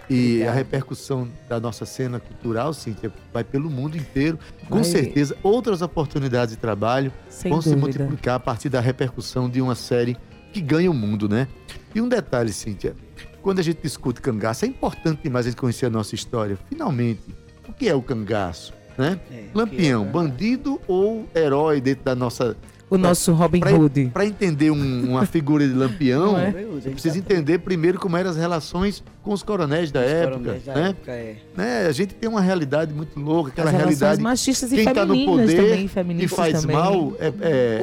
[0.09, 0.51] e Obrigada.
[0.51, 4.39] a repercussão da nossa cena cultural, Cíntia, vai pelo mundo inteiro.
[4.69, 4.83] Com Vai.
[4.85, 7.85] certeza, outras oportunidades de trabalho Sem vão se dúvida.
[8.03, 10.15] multiplicar a partir da repercussão de uma série
[10.53, 11.47] que ganha o mundo, né?
[11.93, 12.95] E um detalhe, Cíntia,
[13.41, 16.57] quando a gente discute cangaço, é importante demais a gente conhecer a nossa história.
[16.69, 17.21] Finalmente,
[17.67, 18.73] o que é o cangaço?
[18.97, 19.19] Né?
[19.29, 22.55] É, Lampião, que é- bandido ou herói dentro da nossa
[22.89, 24.11] O nosso Robin Pra- Hood.
[24.13, 26.51] para entender um- uma figura de Lampião, é?
[26.71, 30.37] você precisa entender primeiro como eram as relações com os coronéis da época.
[30.39, 30.89] Coronéis da né?
[30.91, 31.35] época, é.
[31.55, 31.85] Né?
[31.87, 34.21] A gente tem uma realidade muito louca, aquela realidade.
[34.21, 35.57] machistas e Quem está no poder
[35.93, 36.75] também, e faz também.
[36.77, 37.31] mal é, é-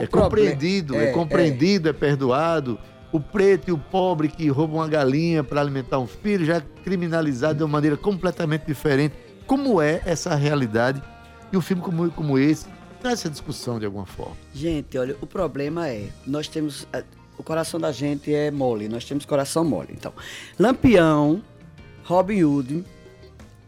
[0.05, 1.93] é problema- compreendido, é, é, compreendido, é.
[1.93, 2.79] perdoado.
[3.13, 6.63] O preto e o pobre que roubam uma galinha para alimentar um filho já é
[6.83, 9.15] criminalizado de uma maneira completamente diferente.
[9.47, 11.01] Como é essa realidade?
[11.53, 12.67] E um filme como, como esse
[13.13, 14.37] essa discussão de alguma forma.
[14.55, 17.05] Gente, olha, o problema é, nós temos, eh,
[17.39, 19.91] o coração da gente é mole, nós temos coração mole.
[19.93, 20.13] Então,
[20.59, 21.43] Lampião,
[22.05, 22.85] Robin Hood,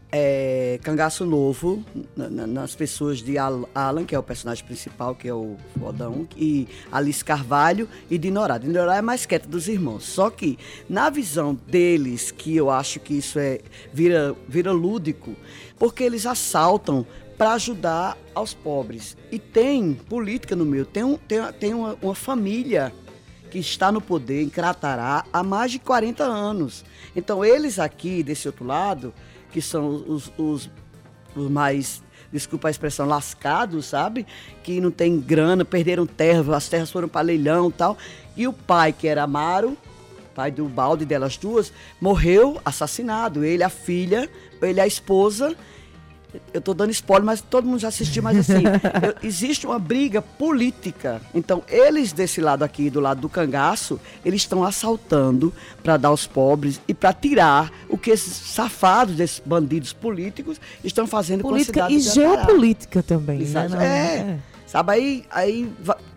[0.09, 1.83] é, Cangaço Novo,
[2.15, 5.57] na- na- nas pessoas de Al- Alan, que é o personagem principal, que é o
[5.77, 8.57] fodão, e Alice Carvalho e Dinorá.
[8.57, 10.05] Dinorá é mais quieta dos irmãos.
[10.05, 10.57] Só que,
[10.89, 13.59] na visão deles, que eu acho que isso é
[13.93, 15.35] vira, vira lúdico,
[15.77, 17.05] porque eles assaltam
[17.37, 19.15] para ajudar aos pobres.
[19.31, 22.91] E tem política no meio, tem, um, tem, tem uma, uma família
[23.51, 26.83] que está no poder em Cratará há mais de 40 anos.
[27.15, 29.13] Então, eles aqui, desse outro lado,
[29.51, 30.69] que são os, os,
[31.35, 34.25] os mais, desculpa a expressão, lascados, sabe?
[34.63, 37.97] Que não tem grana, perderam terra, as terras foram para leilão e tal.
[38.35, 39.77] E o pai, que era Amaro,
[40.35, 43.43] pai do balde delas duas, morreu assassinado.
[43.43, 44.29] Ele, a filha,
[44.61, 45.55] ele, a esposa.
[46.53, 48.63] Eu tô dando spoiler, mas todo mundo já assistiu, mas assim,
[49.03, 51.21] eu- existe uma briga política.
[51.33, 56.25] Então, eles desse lado aqui, do lado do cangaço, eles estão assaltando para dar aos
[56.27, 61.85] pobres e para tirar o que esses safados, desses bandidos políticos, estão fazendo Política com
[61.85, 63.75] a cidade e geopolítica também, Exato.
[63.75, 63.85] né?
[63.85, 64.37] É.
[64.67, 65.71] Sabe, aí, aí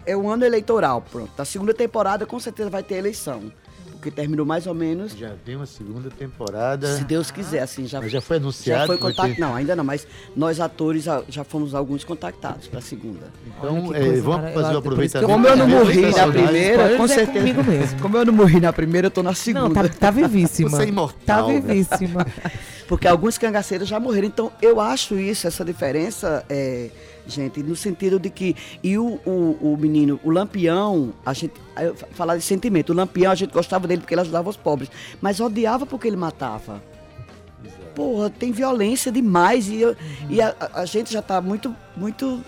[0.05, 1.31] é um ano eleitoral, pronto.
[1.39, 3.53] Na segunda temporada, com certeza vai ter eleição.
[4.01, 6.97] Porque terminou mais ou menos, Já vem uma segunda temporada.
[6.97, 8.81] se Deus quiser, assim, já, Mas já foi anunciado.
[8.81, 9.35] já foi que contact...
[9.35, 13.27] ter- Não, ainda não, mas nós atores já fomos alguns contactados para a segunda.
[13.47, 15.31] Então, que é, coisa vamos fazer o que aproveitamento.
[15.31, 17.33] Como eu não morri na primeira, com certeza.
[17.39, 18.01] comigo mesmo.
[18.01, 19.69] Como eu não morri na primeira, eu tô na segunda.
[19.69, 20.71] Não, tá, tá vivíssima.
[20.71, 22.27] Você é imortal, Tá vivíssima.
[22.89, 24.29] Porque alguns cangaceiros já morreram.
[24.29, 26.89] Então, eu acho isso, essa diferença, é,
[27.31, 28.55] gente, no sentido de que.
[28.83, 31.55] E o, o, o menino, o Lampião, a gente.
[32.13, 32.91] Falar de sentimento.
[32.91, 34.91] O Lampião, a gente gostava dele porque ele ajudava os pobres.
[35.23, 36.83] Mas odiava porque ele matava.
[37.95, 39.69] Porra, tem violência demais.
[39.69, 39.97] E, eu-
[40.29, 42.41] e a, a- gente já tá muito, muito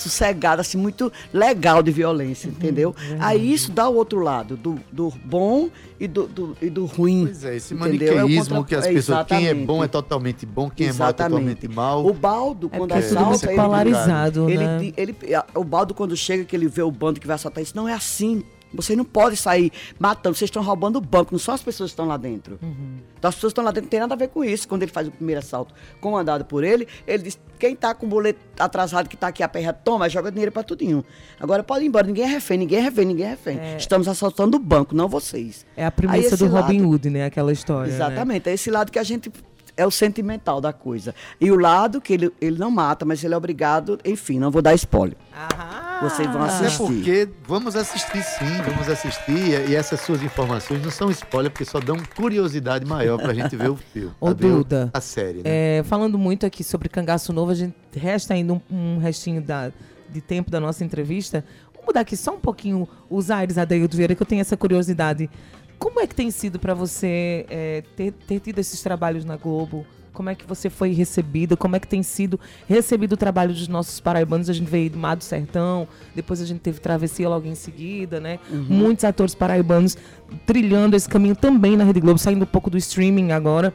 [0.00, 2.94] sossegado, assim, muito legal de violência, entendeu?
[3.20, 5.68] Aí isso dá o outro lado, do, do bom
[6.00, 7.24] e do, do- e do ruim.
[7.26, 8.08] Pois é, esse entendeu?
[8.08, 9.26] É o maniqueísmo contra- que as é, pessoas.
[9.26, 9.66] Quem é exatamente.
[9.66, 12.06] bom é totalmente bom, quem é mal é totalmente mal.
[12.06, 14.78] O baldo, É quando é assalta, ele, polarizado, ele, né?
[14.78, 17.62] di- ele- a- o baldo, quando chega, que ele vê o bando que vai assaltar,
[17.62, 18.42] isso não é assim.
[18.74, 21.92] Vocês não podem sair matando, vocês estão roubando o banco, não são as pessoas que
[21.94, 22.58] estão lá dentro.
[22.62, 22.96] Uhum.
[23.18, 24.68] Então as pessoas que estão lá dentro não tem nada a ver com isso.
[24.68, 28.08] Quando ele faz o primeiro assalto comandado por ele, ele diz: quem tá com o
[28.08, 31.04] boleto atrasado que tá aqui a perra, toma, joga dinheiro pra tudinho.
[31.40, 33.58] Agora pode ir embora, ninguém é refém, ninguém é refém, ninguém é refém.
[33.76, 35.64] Estamos assaltando o banco, não vocês.
[35.76, 37.24] É a premissa do Robin lado- Hood, né?
[37.24, 37.88] Aquela história.
[37.90, 37.94] né?
[37.96, 39.30] Exatamente, é esse lado que a gente
[39.78, 41.14] é o sentimental da coisa.
[41.40, 44.60] E o lado que ele, ele não mata, mas ele é obrigado, enfim, não vou
[44.60, 45.16] dar spoiler.
[45.32, 46.78] Ah, Vocês vão Até assistir.
[46.78, 49.68] porque vamos assistir sim, vamos assistir.
[49.70, 53.70] E, essas suas informações não são spoiler, porque só dão curiosidade maior pra gente ver
[53.70, 54.12] o filme.
[54.20, 55.78] Ô, ver o- Duda, A série, né?
[55.78, 59.70] É, falando muito aqui sobre Cangaço Novo, a gente resta ainda um, um restinho da,
[60.10, 61.44] de tempo da nossa entrevista.
[61.72, 65.30] Vamos mudar aqui só um pouquinho os aires, Adaildo Vieira, que eu tenho essa curiosidade.
[65.78, 69.86] Como é que tem sido para você é, ter, ter tido esses trabalhos na Globo?
[70.12, 71.56] Como é que você foi recebida?
[71.56, 74.50] Como é que tem sido recebido o trabalho dos nossos paraibanos?
[74.50, 78.18] A gente veio do Mar do Sertão, depois a gente teve Travessia logo em seguida,
[78.18, 78.40] né?
[78.50, 79.96] Muitos atores paraibanos
[80.44, 83.72] trilhando esse caminho também na Rede Globo, saindo um pouco do streaming agora.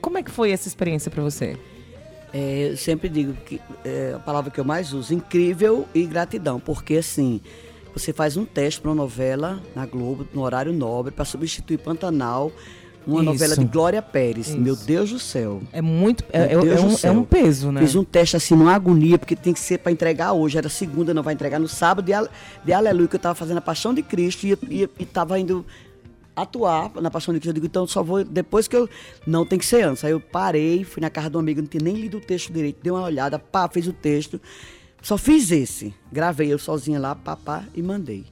[0.00, 1.58] Como é que foi essa experiência para você?
[2.32, 6.58] É, eu sempre digo que é a palavra que eu mais uso, incrível e gratidão,
[6.58, 7.42] porque assim,
[7.94, 12.50] você faz um teste para uma novela na Globo, no horário nobre, para substituir Pantanal,
[13.06, 13.24] uma Isso.
[13.24, 14.48] novela de Glória Pérez.
[14.48, 14.58] Isso.
[14.58, 15.60] Meu Deus do céu.
[15.72, 16.24] É muito.
[16.32, 17.12] É, é- é do um, é céu.
[17.12, 17.80] um peso, né?
[17.80, 20.56] Fiz um teste assim, numa agonia, porque tem que ser para entregar hoje.
[20.56, 22.12] Era segunda, não vai entregar no sábado de,
[22.64, 25.66] de Aleluia, que eu estava fazendo a Paixão de Cristo e, e, e tava indo
[26.34, 27.50] atuar na Paixão de Cristo.
[27.50, 28.88] Eu digo, então só vou depois que eu.
[29.26, 30.04] Não tem que ser antes.
[30.04, 32.78] Aí eu parei, fui na casa um amigo, não tinha nem lido o texto direito,
[32.82, 34.40] dei uma olhada, pá, fiz o texto.
[35.02, 35.92] Só fiz esse.
[36.10, 38.24] Gravei eu sozinha lá, papá, e mandei.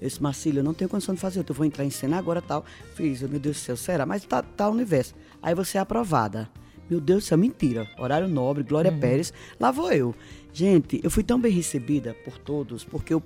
[0.00, 2.42] Eu disse, Marcílio, eu não tenho condição de fazer, eu vou entrar em cena agora
[2.42, 2.64] tal.
[2.94, 4.04] Fiz, eu, meu Deus do céu, será?
[4.06, 5.14] Mas tá, tá o universo.
[5.42, 6.48] Aí você é aprovada.
[6.88, 7.86] Meu Deus do céu, mentira.
[7.98, 10.14] Horário nobre, Glória Pérez, lá vou eu.
[10.52, 13.22] Gente, eu fui tão bem recebida por todos, porque eu,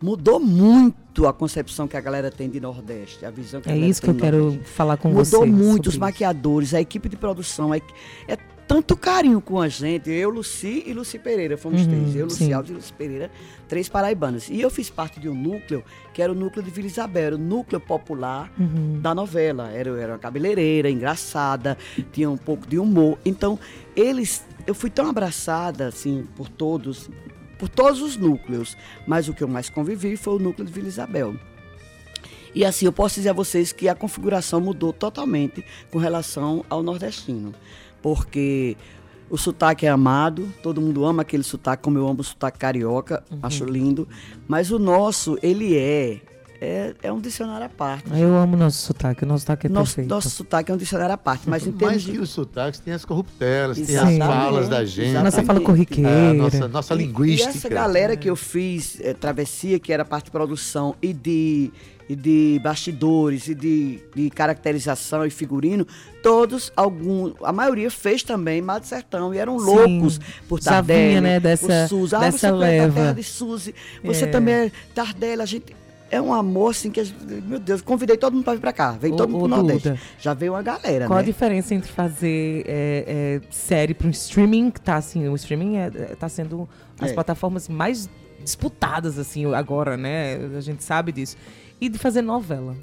[0.00, 3.74] mudou muito a concepção que a galera tem de Nordeste, a visão que a É
[3.74, 5.36] galera isso que tem eu quero falar com você.
[5.36, 6.00] Mudou muito os isso.
[6.00, 7.74] maquiadores, a equipe de produção.
[7.74, 7.80] É,
[8.26, 8.36] é
[8.68, 10.10] tanto carinho com a gente.
[10.10, 12.14] Eu, Luci e Luci Pereira fomos Uhum, três.
[12.14, 12.42] Eu, sim.
[12.44, 13.30] Luci Alves e Luci Pereira,
[13.66, 14.48] três paraibanas.
[14.50, 17.34] E eu fiz parte de um núcleo, que era o núcleo de Vila Isabel, era
[17.34, 19.00] o núcleo popular Uhum.
[19.00, 19.70] da novela.
[19.72, 21.76] Era, era uma cabeleireira, engraçada,
[22.12, 23.18] tinha um pouco de humor.
[23.24, 23.58] Então,
[23.96, 24.44] eles.
[24.66, 27.08] Eu fui tão abraçada, assim, por todos,
[27.58, 28.76] por todos os núcleos.
[29.06, 31.34] Mas o que eu mais convivi foi o núcleo de Vila Isabel.
[32.54, 36.82] E assim, eu posso dizer a vocês que a configuração mudou totalmente com relação ao
[36.82, 37.54] nordestino.
[38.02, 38.76] Porque
[39.30, 43.22] o sotaque é amado, todo mundo ama aquele sotaque, como eu amo o sotaque carioca,
[43.42, 44.08] acho lindo.
[44.46, 46.20] Mas o nosso, ele é,
[46.60, 48.10] é, é um dicionário à parte.
[48.12, 50.08] Eu amo nosso sotaque, o nosso sotaque é Nosso, perfeito.
[50.08, 52.12] nosso sotaque é um dicionário à parte, mas em termos Mais de...
[52.12, 55.12] que os sotaques, tem as corruptelas, tem as falas da gente.
[55.12, 56.30] Nossa fala corriqueira.
[56.30, 57.52] a nossa, nossa E- linguística.
[57.52, 61.70] E essa galera que eu fiz, eh, Travessia, que era parte de produção e de,
[62.08, 65.86] e de bastidores, e de, de caracterização e figurino,
[66.24, 69.64] todos, algum, a maioria fez também Mar do Sertão e eram Sim.
[69.66, 72.14] loucos por Tardelli, vinha, né, dessa- por Suzy.
[72.16, 72.86] Ah, dessa você leva.
[72.86, 74.26] a terra de Suzy, você É.
[74.26, 75.76] também é Tardelli, a gente...
[76.10, 78.72] É um amor, assim, que, a gente- meu Deus, convidei todo mundo para vir para
[78.72, 78.92] cá.
[78.92, 79.88] Vem Ô, todo mundo pro Nordeste.
[79.90, 80.00] Duda.
[80.18, 81.26] Já veio uma galera, Qual a né?
[81.26, 85.86] diferença entre fazer é, é, série para um streaming, que tá assim, o streaming é,
[85.86, 86.66] é- tá sendo
[86.98, 87.14] as É.
[87.14, 88.08] plataformas mais
[88.42, 90.36] disputadas assim agora, né?
[90.56, 91.36] A gente sabe disso.
[91.80, 92.74] E de fazer novela.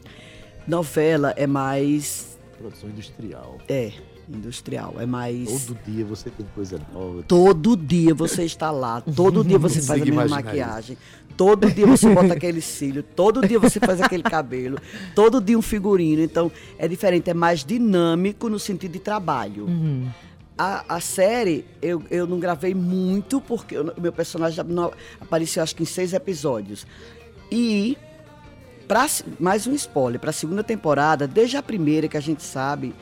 [0.67, 2.37] Novela é mais...
[2.57, 3.57] Produção industrial.
[3.67, 3.91] É,
[4.29, 4.95] industrial.
[4.99, 5.65] É mais...
[5.67, 7.23] Todo dia você tem coisa nova.
[7.23, 10.97] Todo dia você está lá, todo dia você faz a mesma maquiagem,
[11.37, 14.77] todo dia você bota aquele cílio, todo dia você faz aquele cabelo,
[15.13, 16.21] todo dia um figurino.
[16.21, 19.67] Então é diferente, é mais dinâmico no sentido de trabalho.
[20.57, 24.63] A, a série eu, eu não gravei muito, porque o meu personagem
[25.19, 26.87] apareceu acho que em seis episódios.
[27.51, 27.97] E,
[28.87, 29.05] pra,
[29.39, 32.93] mais um spoiler, para a segunda temporada, desde a primeira que a gente sabe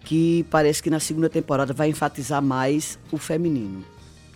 [0.00, 3.84] que parece que na segunda temporada vai enfatizar mais o feminino.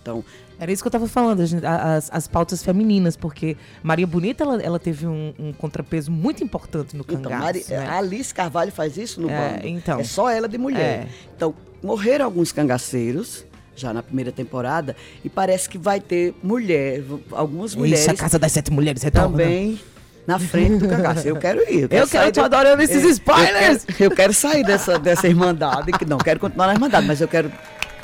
[0.03, 0.25] Então,
[0.61, 4.79] Era isso que eu tava falando, as, as pautas femininas, porque Maria Bonita, ela, ela
[4.79, 7.77] teve um, um contrapeso muito importante no então cangaço, Mari- né?
[7.89, 9.67] a Alice Carvalho faz isso no É, bando.
[9.67, 9.99] então.
[9.99, 10.81] É só ela de mulher.
[10.81, 11.09] É.
[11.35, 14.95] Então, morreram alguns cangaceiros já na primeira temporada
[15.25, 17.03] e parece que vai ter mulher,
[17.33, 19.31] algumas mulheres Ixi, a Casa das Sete Mulheres retorna.
[19.31, 19.81] também
[20.27, 21.27] na frente do cangaço.
[21.27, 21.85] Eu quero ir.
[21.91, 23.85] Eu quero, eu tô de- adorando esses eu- eu spoilers!
[23.87, 27.27] quero- Eu quero, sair dessa, dessa irmandade, que não quero continuar na irmandade, mas eu
[27.29, 27.51] quero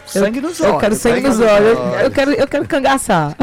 [0.07, 0.72] sangue nos olhos.
[0.72, 1.78] Eu quero sangue nos olhos.
[2.02, 3.36] Eu quero, eu quero cangaçar.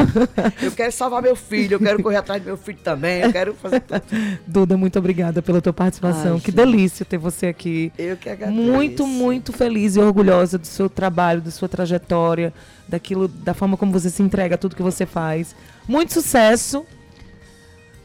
[0.62, 3.54] Eu quero salvar meu filho, eu quero correr atrás do meu filho também, eu quero
[3.54, 4.02] fazer tudo.
[4.46, 6.34] Duda, muito obrigada pela tua participação.
[6.34, 6.56] Ai, que gente.
[6.56, 7.92] delícia ter você aqui.
[7.98, 8.60] Eu que agradeço.
[8.60, 12.52] Muito, muito feliz e orgulhosa do seu trabalho, da sua trajetória,
[12.88, 15.54] daquilo, da forma como você se entrega a tudo que você faz.
[15.86, 16.84] Muito sucesso.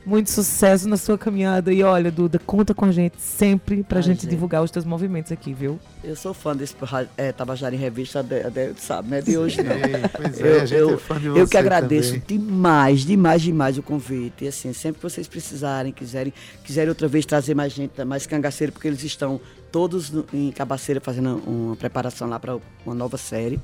[0.06, 1.72] Muito sucesso na sua caminhada.
[1.72, 4.30] E olha, Duda, conta com a gente sempre pra Ai, gente, gente.
[4.30, 5.80] divulgar os teus movimentos aqui, viu?
[6.04, 6.74] Eu sou fã desse
[7.18, 9.22] é, Tabajara em Revista, de, de, sabe, né?
[9.22, 9.72] De hoje não.
[9.76, 9.82] Ei,
[10.16, 12.24] pois é, Eu, a gente eu- é fã de eu você que agradeço também.
[12.40, 14.46] demais, demais, demais o convite.
[14.46, 16.34] E assim, sempre que vocês precisarem, quiserem,
[16.64, 19.40] quiserem outra vez trazer mais gente, mais cangaceiro, porque eles estão
[19.72, 23.60] todos no- em Cabaceira fazendo uma preparação lá para uma nova série.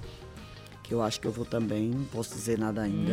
[0.88, 3.12] Que eu acho que eu vou também, não posso dizer nada ainda.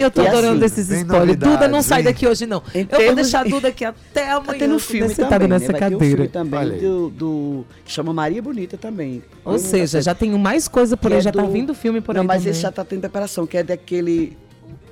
[0.00, 1.36] Eu tô E adorando assim, esses spoilers.
[1.38, 2.62] Duda, não sai daqui hoje, não.
[2.72, 4.42] Em eu vou deixar a Duda aqui até amanhã.
[4.46, 5.78] Vai ter no filme sentada também, nessa né?
[5.80, 6.16] Vai ter um cadeira.
[6.16, 9.24] filme também do, do- que chama Maria Bonita também.
[9.44, 11.74] Ou Eu- seja, já tem mais coisa por que aí, é já tá do- vindo
[11.74, 12.50] filme por Não, aí mas também.
[12.52, 14.36] esse já tá tendo preparação, que é daquele.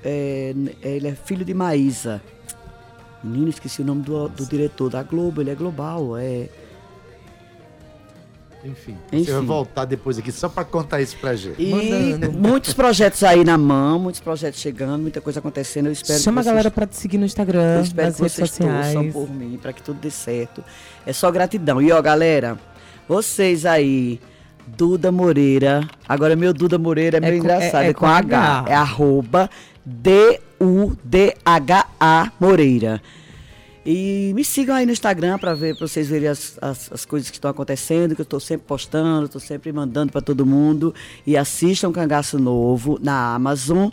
[0.04, 2.20] é, ele é filho de Maísa.
[3.22, 6.16] Menino, esqueci o nome do, do diretor da Globo, ele é global.
[6.16, 6.48] É,
[8.64, 9.24] Enfim, Enfim.
[9.24, 11.60] você vai voltar depois aqui só pra contar isso pra gente.
[11.60, 12.32] e Mandando.
[12.38, 15.86] muitos projetos aí na mão, muitos projetos chegando, muita coisa acontecendo.
[15.86, 18.16] Eu espero Chama a que vocês, galera pra te seguir no eu Instagram, espero nas
[18.16, 19.12] que redes vocês torçam sociais.
[19.12, 20.62] por mim, para que tudo dê certo.
[21.04, 21.82] É só gratidão.
[21.82, 22.56] E ó, galera,
[23.08, 24.20] vocês aí,
[24.64, 25.84] Duda Moreira.
[26.08, 28.60] Agora, meu Duda Moreira é meio com- engraçado, é- é, é com com H.
[28.60, 28.70] H.
[28.70, 29.50] É arroba
[31.04, 33.02] D-U-D-H-A Moreira.
[33.84, 37.30] E me sigam aí no Instagram para ver, para vocês verem as, as, as coisas
[37.30, 40.94] que estão acontecendo, que eu estou sempre postando, estou sempre mandando para todo mundo.
[41.26, 43.90] E assistam Cangaço Novo na Amazon.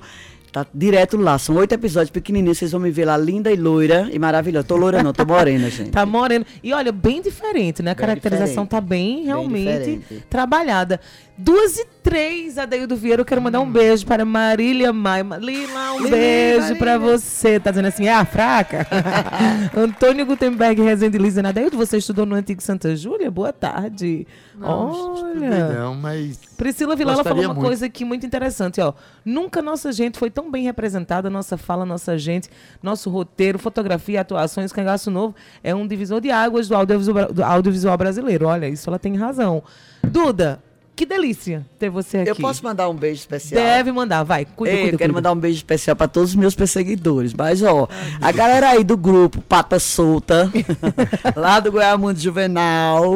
[0.51, 4.09] Tá direto lá, são oito episódios pequenininhos, vocês vão me ver lá linda e loira
[4.11, 4.65] e maravilhosa.
[4.65, 5.91] Tô loira não, tô morena, gente.
[5.91, 6.43] Tá moreno.
[6.63, 7.91] E olha, bem diferente, né?
[7.91, 8.69] A Bem caracterização diferente.
[8.69, 10.25] tá bem, Bem realmente diferente.
[10.29, 10.99] trabalhada.
[11.37, 13.21] Duas e três, Adeildo Vieira.
[13.21, 15.23] Eu quero mandar um beijo para Marília Maia.
[15.39, 17.17] Lila, um Lili, beijo pra Marília.
[17.17, 17.59] você.
[17.59, 18.85] Tá dizendo assim, é a fraca?
[19.77, 21.47] Antônio Gutenberg, Rezende Lisa.
[21.47, 23.31] Adeildo, você estudou no Antigo Santa Júlia?
[23.31, 24.27] Boa tarde.
[24.61, 25.67] Estudei olha.
[25.79, 27.65] não, mas Priscila Vilela falou uma muito.
[27.65, 28.93] coisa aqui muito interessante, ó.
[29.23, 32.49] Nunca nossa gente foi tão bem representada, nossa fala, nossa gente,
[32.83, 37.97] nosso roteiro, fotografia, atuações, Cangaço Novo é um divisor de águas do audiovisual, do audiovisual
[37.97, 38.47] brasileiro.
[38.47, 39.63] Olha, isso ela tem razão.
[40.03, 40.61] Duda,
[40.99, 42.29] que delícia ter você aqui.
[42.31, 43.63] Eu posso mandar um beijo especial?
[43.63, 44.43] Deve mandar, vai.
[44.43, 45.29] Cuida, Ei, cuida, eu quero cuida.
[45.29, 47.33] mandar um beijo especial para todos os meus perseguidores.
[47.33, 47.87] Mas, ó,
[48.19, 50.51] a galera aí do grupo Pata Solta,
[51.37, 53.15] lá do Goiamundo Juvenal,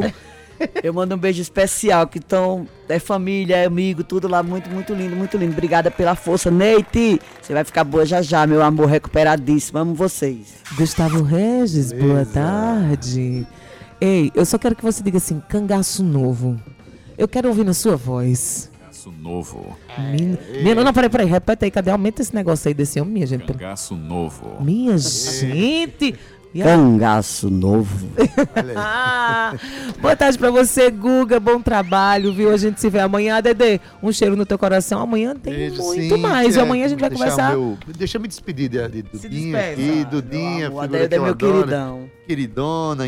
[0.83, 4.93] eu mando um beijo especial, que estão, é família, é amigo, tudo lá, muito, muito
[4.93, 5.53] lindo, muito lindo.
[5.53, 6.49] Obrigada pela força.
[6.51, 9.79] Neite, você vai ficar boa já já, meu amor, recuperadíssimo.
[9.79, 10.55] Amo vocês.
[10.75, 13.45] Gustavo Regis, boa tarde.
[13.99, 16.59] Ei, eu só quero que você diga assim, cangaço novo.
[17.17, 18.69] Eu quero ouvir na sua voz.
[18.77, 19.77] Cangaço novo.
[19.97, 21.91] Minha, minha, não, não, peraí, peraí, repete aí, cadê?
[21.91, 23.45] Aumenta esse negócio aí desse homem, minha gente.
[23.45, 24.61] Cangaço novo.
[24.61, 26.15] Minha gente, E aí?
[26.61, 28.09] Cangaço novo.
[28.75, 29.55] Ah,
[30.01, 31.39] boa tarde pra você, Guga.
[31.39, 32.51] Bom trabalho, viu?
[32.51, 33.79] A gente se vê amanhã, Dedê.
[34.01, 35.01] Um cheiro no teu coração.
[35.01, 36.55] Amanhã tem Beijo, muito sim, mais.
[36.55, 37.51] E é, amanhã a gente vai conversar.
[37.51, 40.05] Meu, deixa eu me despedir de, de Dudinha aqui.
[40.09, 41.53] Dudinha, Meu amor, figura Adélio que é eu meu adoro.
[41.53, 42.09] queridão.
[42.27, 43.03] Queridona,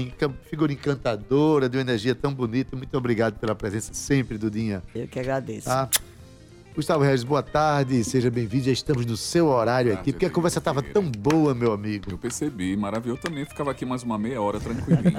[0.50, 2.76] figura encantadora, de uma energia tão bonita.
[2.76, 4.84] Muito obrigado pela presença sempre, Dudinha.
[4.94, 5.66] Eu que agradeço.
[5.66, 5.90] Tá?
[6.76, 8.66] Gustavo Regis, boa tarde, seja bem-vindo.
[8.66, 11.72] Já estamos no seu horário Boa aqui, tarde, porque a conversa estava tão boa, meu
[11.72, 12.12] amigo.
[12.12, 13.20] Eu percebi, maravilhoso.
[13.24, 15.16] Eu também ficava aqui mais uma meia hora tranquilinho.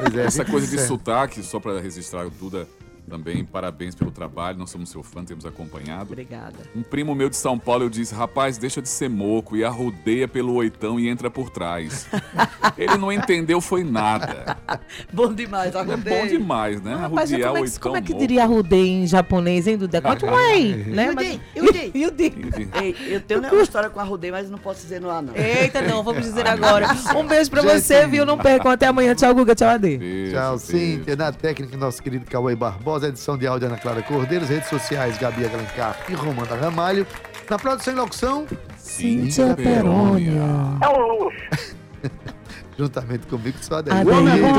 [0.00, 0.86] Pois é, Essa coisa de certo.
[0.88, 2.68] sotaque, só para registrar o Duda
[3.12, 4.56] também, parabéns pelo trabalho.
[4.58, 6.04] Nós somos seu fã, temos acompanhado.
[6.12, 6.54] Obrigada.
[6.74, 10.26] Um primo meu de São Paulo, eu disse, rapaz, deixa de ser moco e arrodeia
[10.26, 12.08] pelo oitão e entra por trás.
[12.78, 14.56] Ele não entendeu, foi nada.
[15.12, 16.18] Bom demais, É arrudei.
[16.22, 16.94] bom demais, né?
[16.94, 19.76] Rapaz, Arrodear como, é o que, oitão como é que diria arrudei em japonês, hein,
[19.76, 20.00] Duda?
[20.00, 21.06] Conta um aí, né?
[21.08, 21.92] Yudei, Mas- Yudei.
[21.94, 22.32] Yudei.
[22.80, 25.36] Ei, eu tenho uma história com arrudei, mas não posso dizer no ar, não.
[25.36, 26.88] Eita, não, vamos dizer agora.
[27.14, 27.72] Um beijo pra Gente.
[27.82, 28.24] você, viu?
[28.24, 28.70] Não percam.
[28.70, 29.14] Até amanhã.
[29.14, 29.54] Tchau, Guga.
[29.54, 30.30] Tchau, Ade.
[30.30, 30.58] Tchau.
[30.58, 31.16] Cíntia.
[31.16, 35.44] Na técnica, nosso querido Cauê Barbosa, edição de áudio Ana Clara Cordeiro, redes sociais Gabi
[35.44, 37.06] Alencar e Romana Ramalho.
[37.48, 38.46] Na produção e locução,
[38.78, 40.42] Cíntia Perônia.
[42.76, 44.52] juntamente comigo, só a Adeildo Vieira.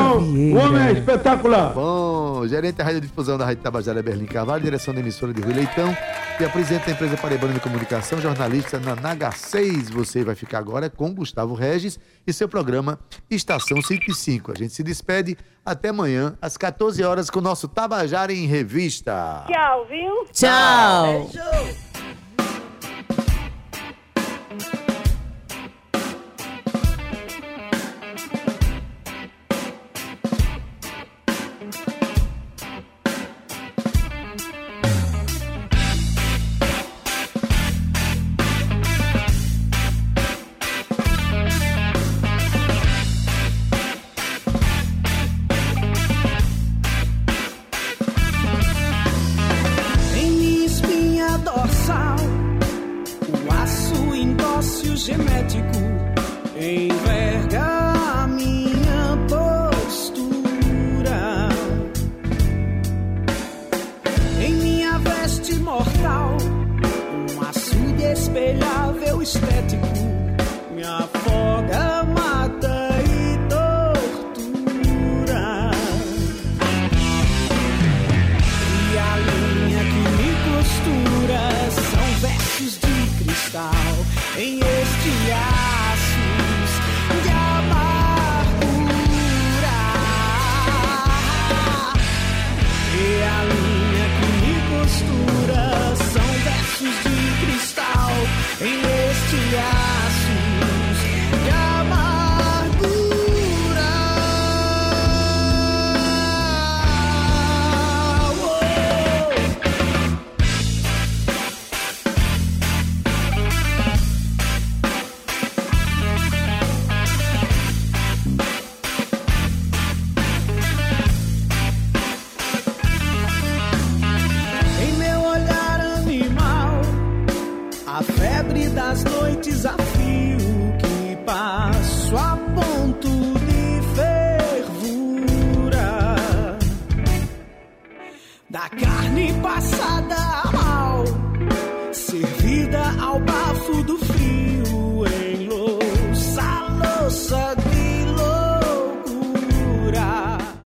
[1.74, 5.96] Bom, gerente da radiodifusão da Rádio Tabajara Berlim Carvalho, direção da emissora de Rui Leitão
[6.40, 9.90] e a presidente da empresa Paraibana de Comunicação, jornalista na Naga 6.
[9.92, 13.00] Você vai ficar agora com Gustavo Regis e seu programa
[13.30, 14.52] Estação 105.
[14.52, 19.46] A gente se despede até amanhã, às 14 horas, com o nosso Tabajara em Revista.
[19.48, 20.26] Tchau, viu?
[20.32, 21.30] Tchau.
[21.32, 21.93] Em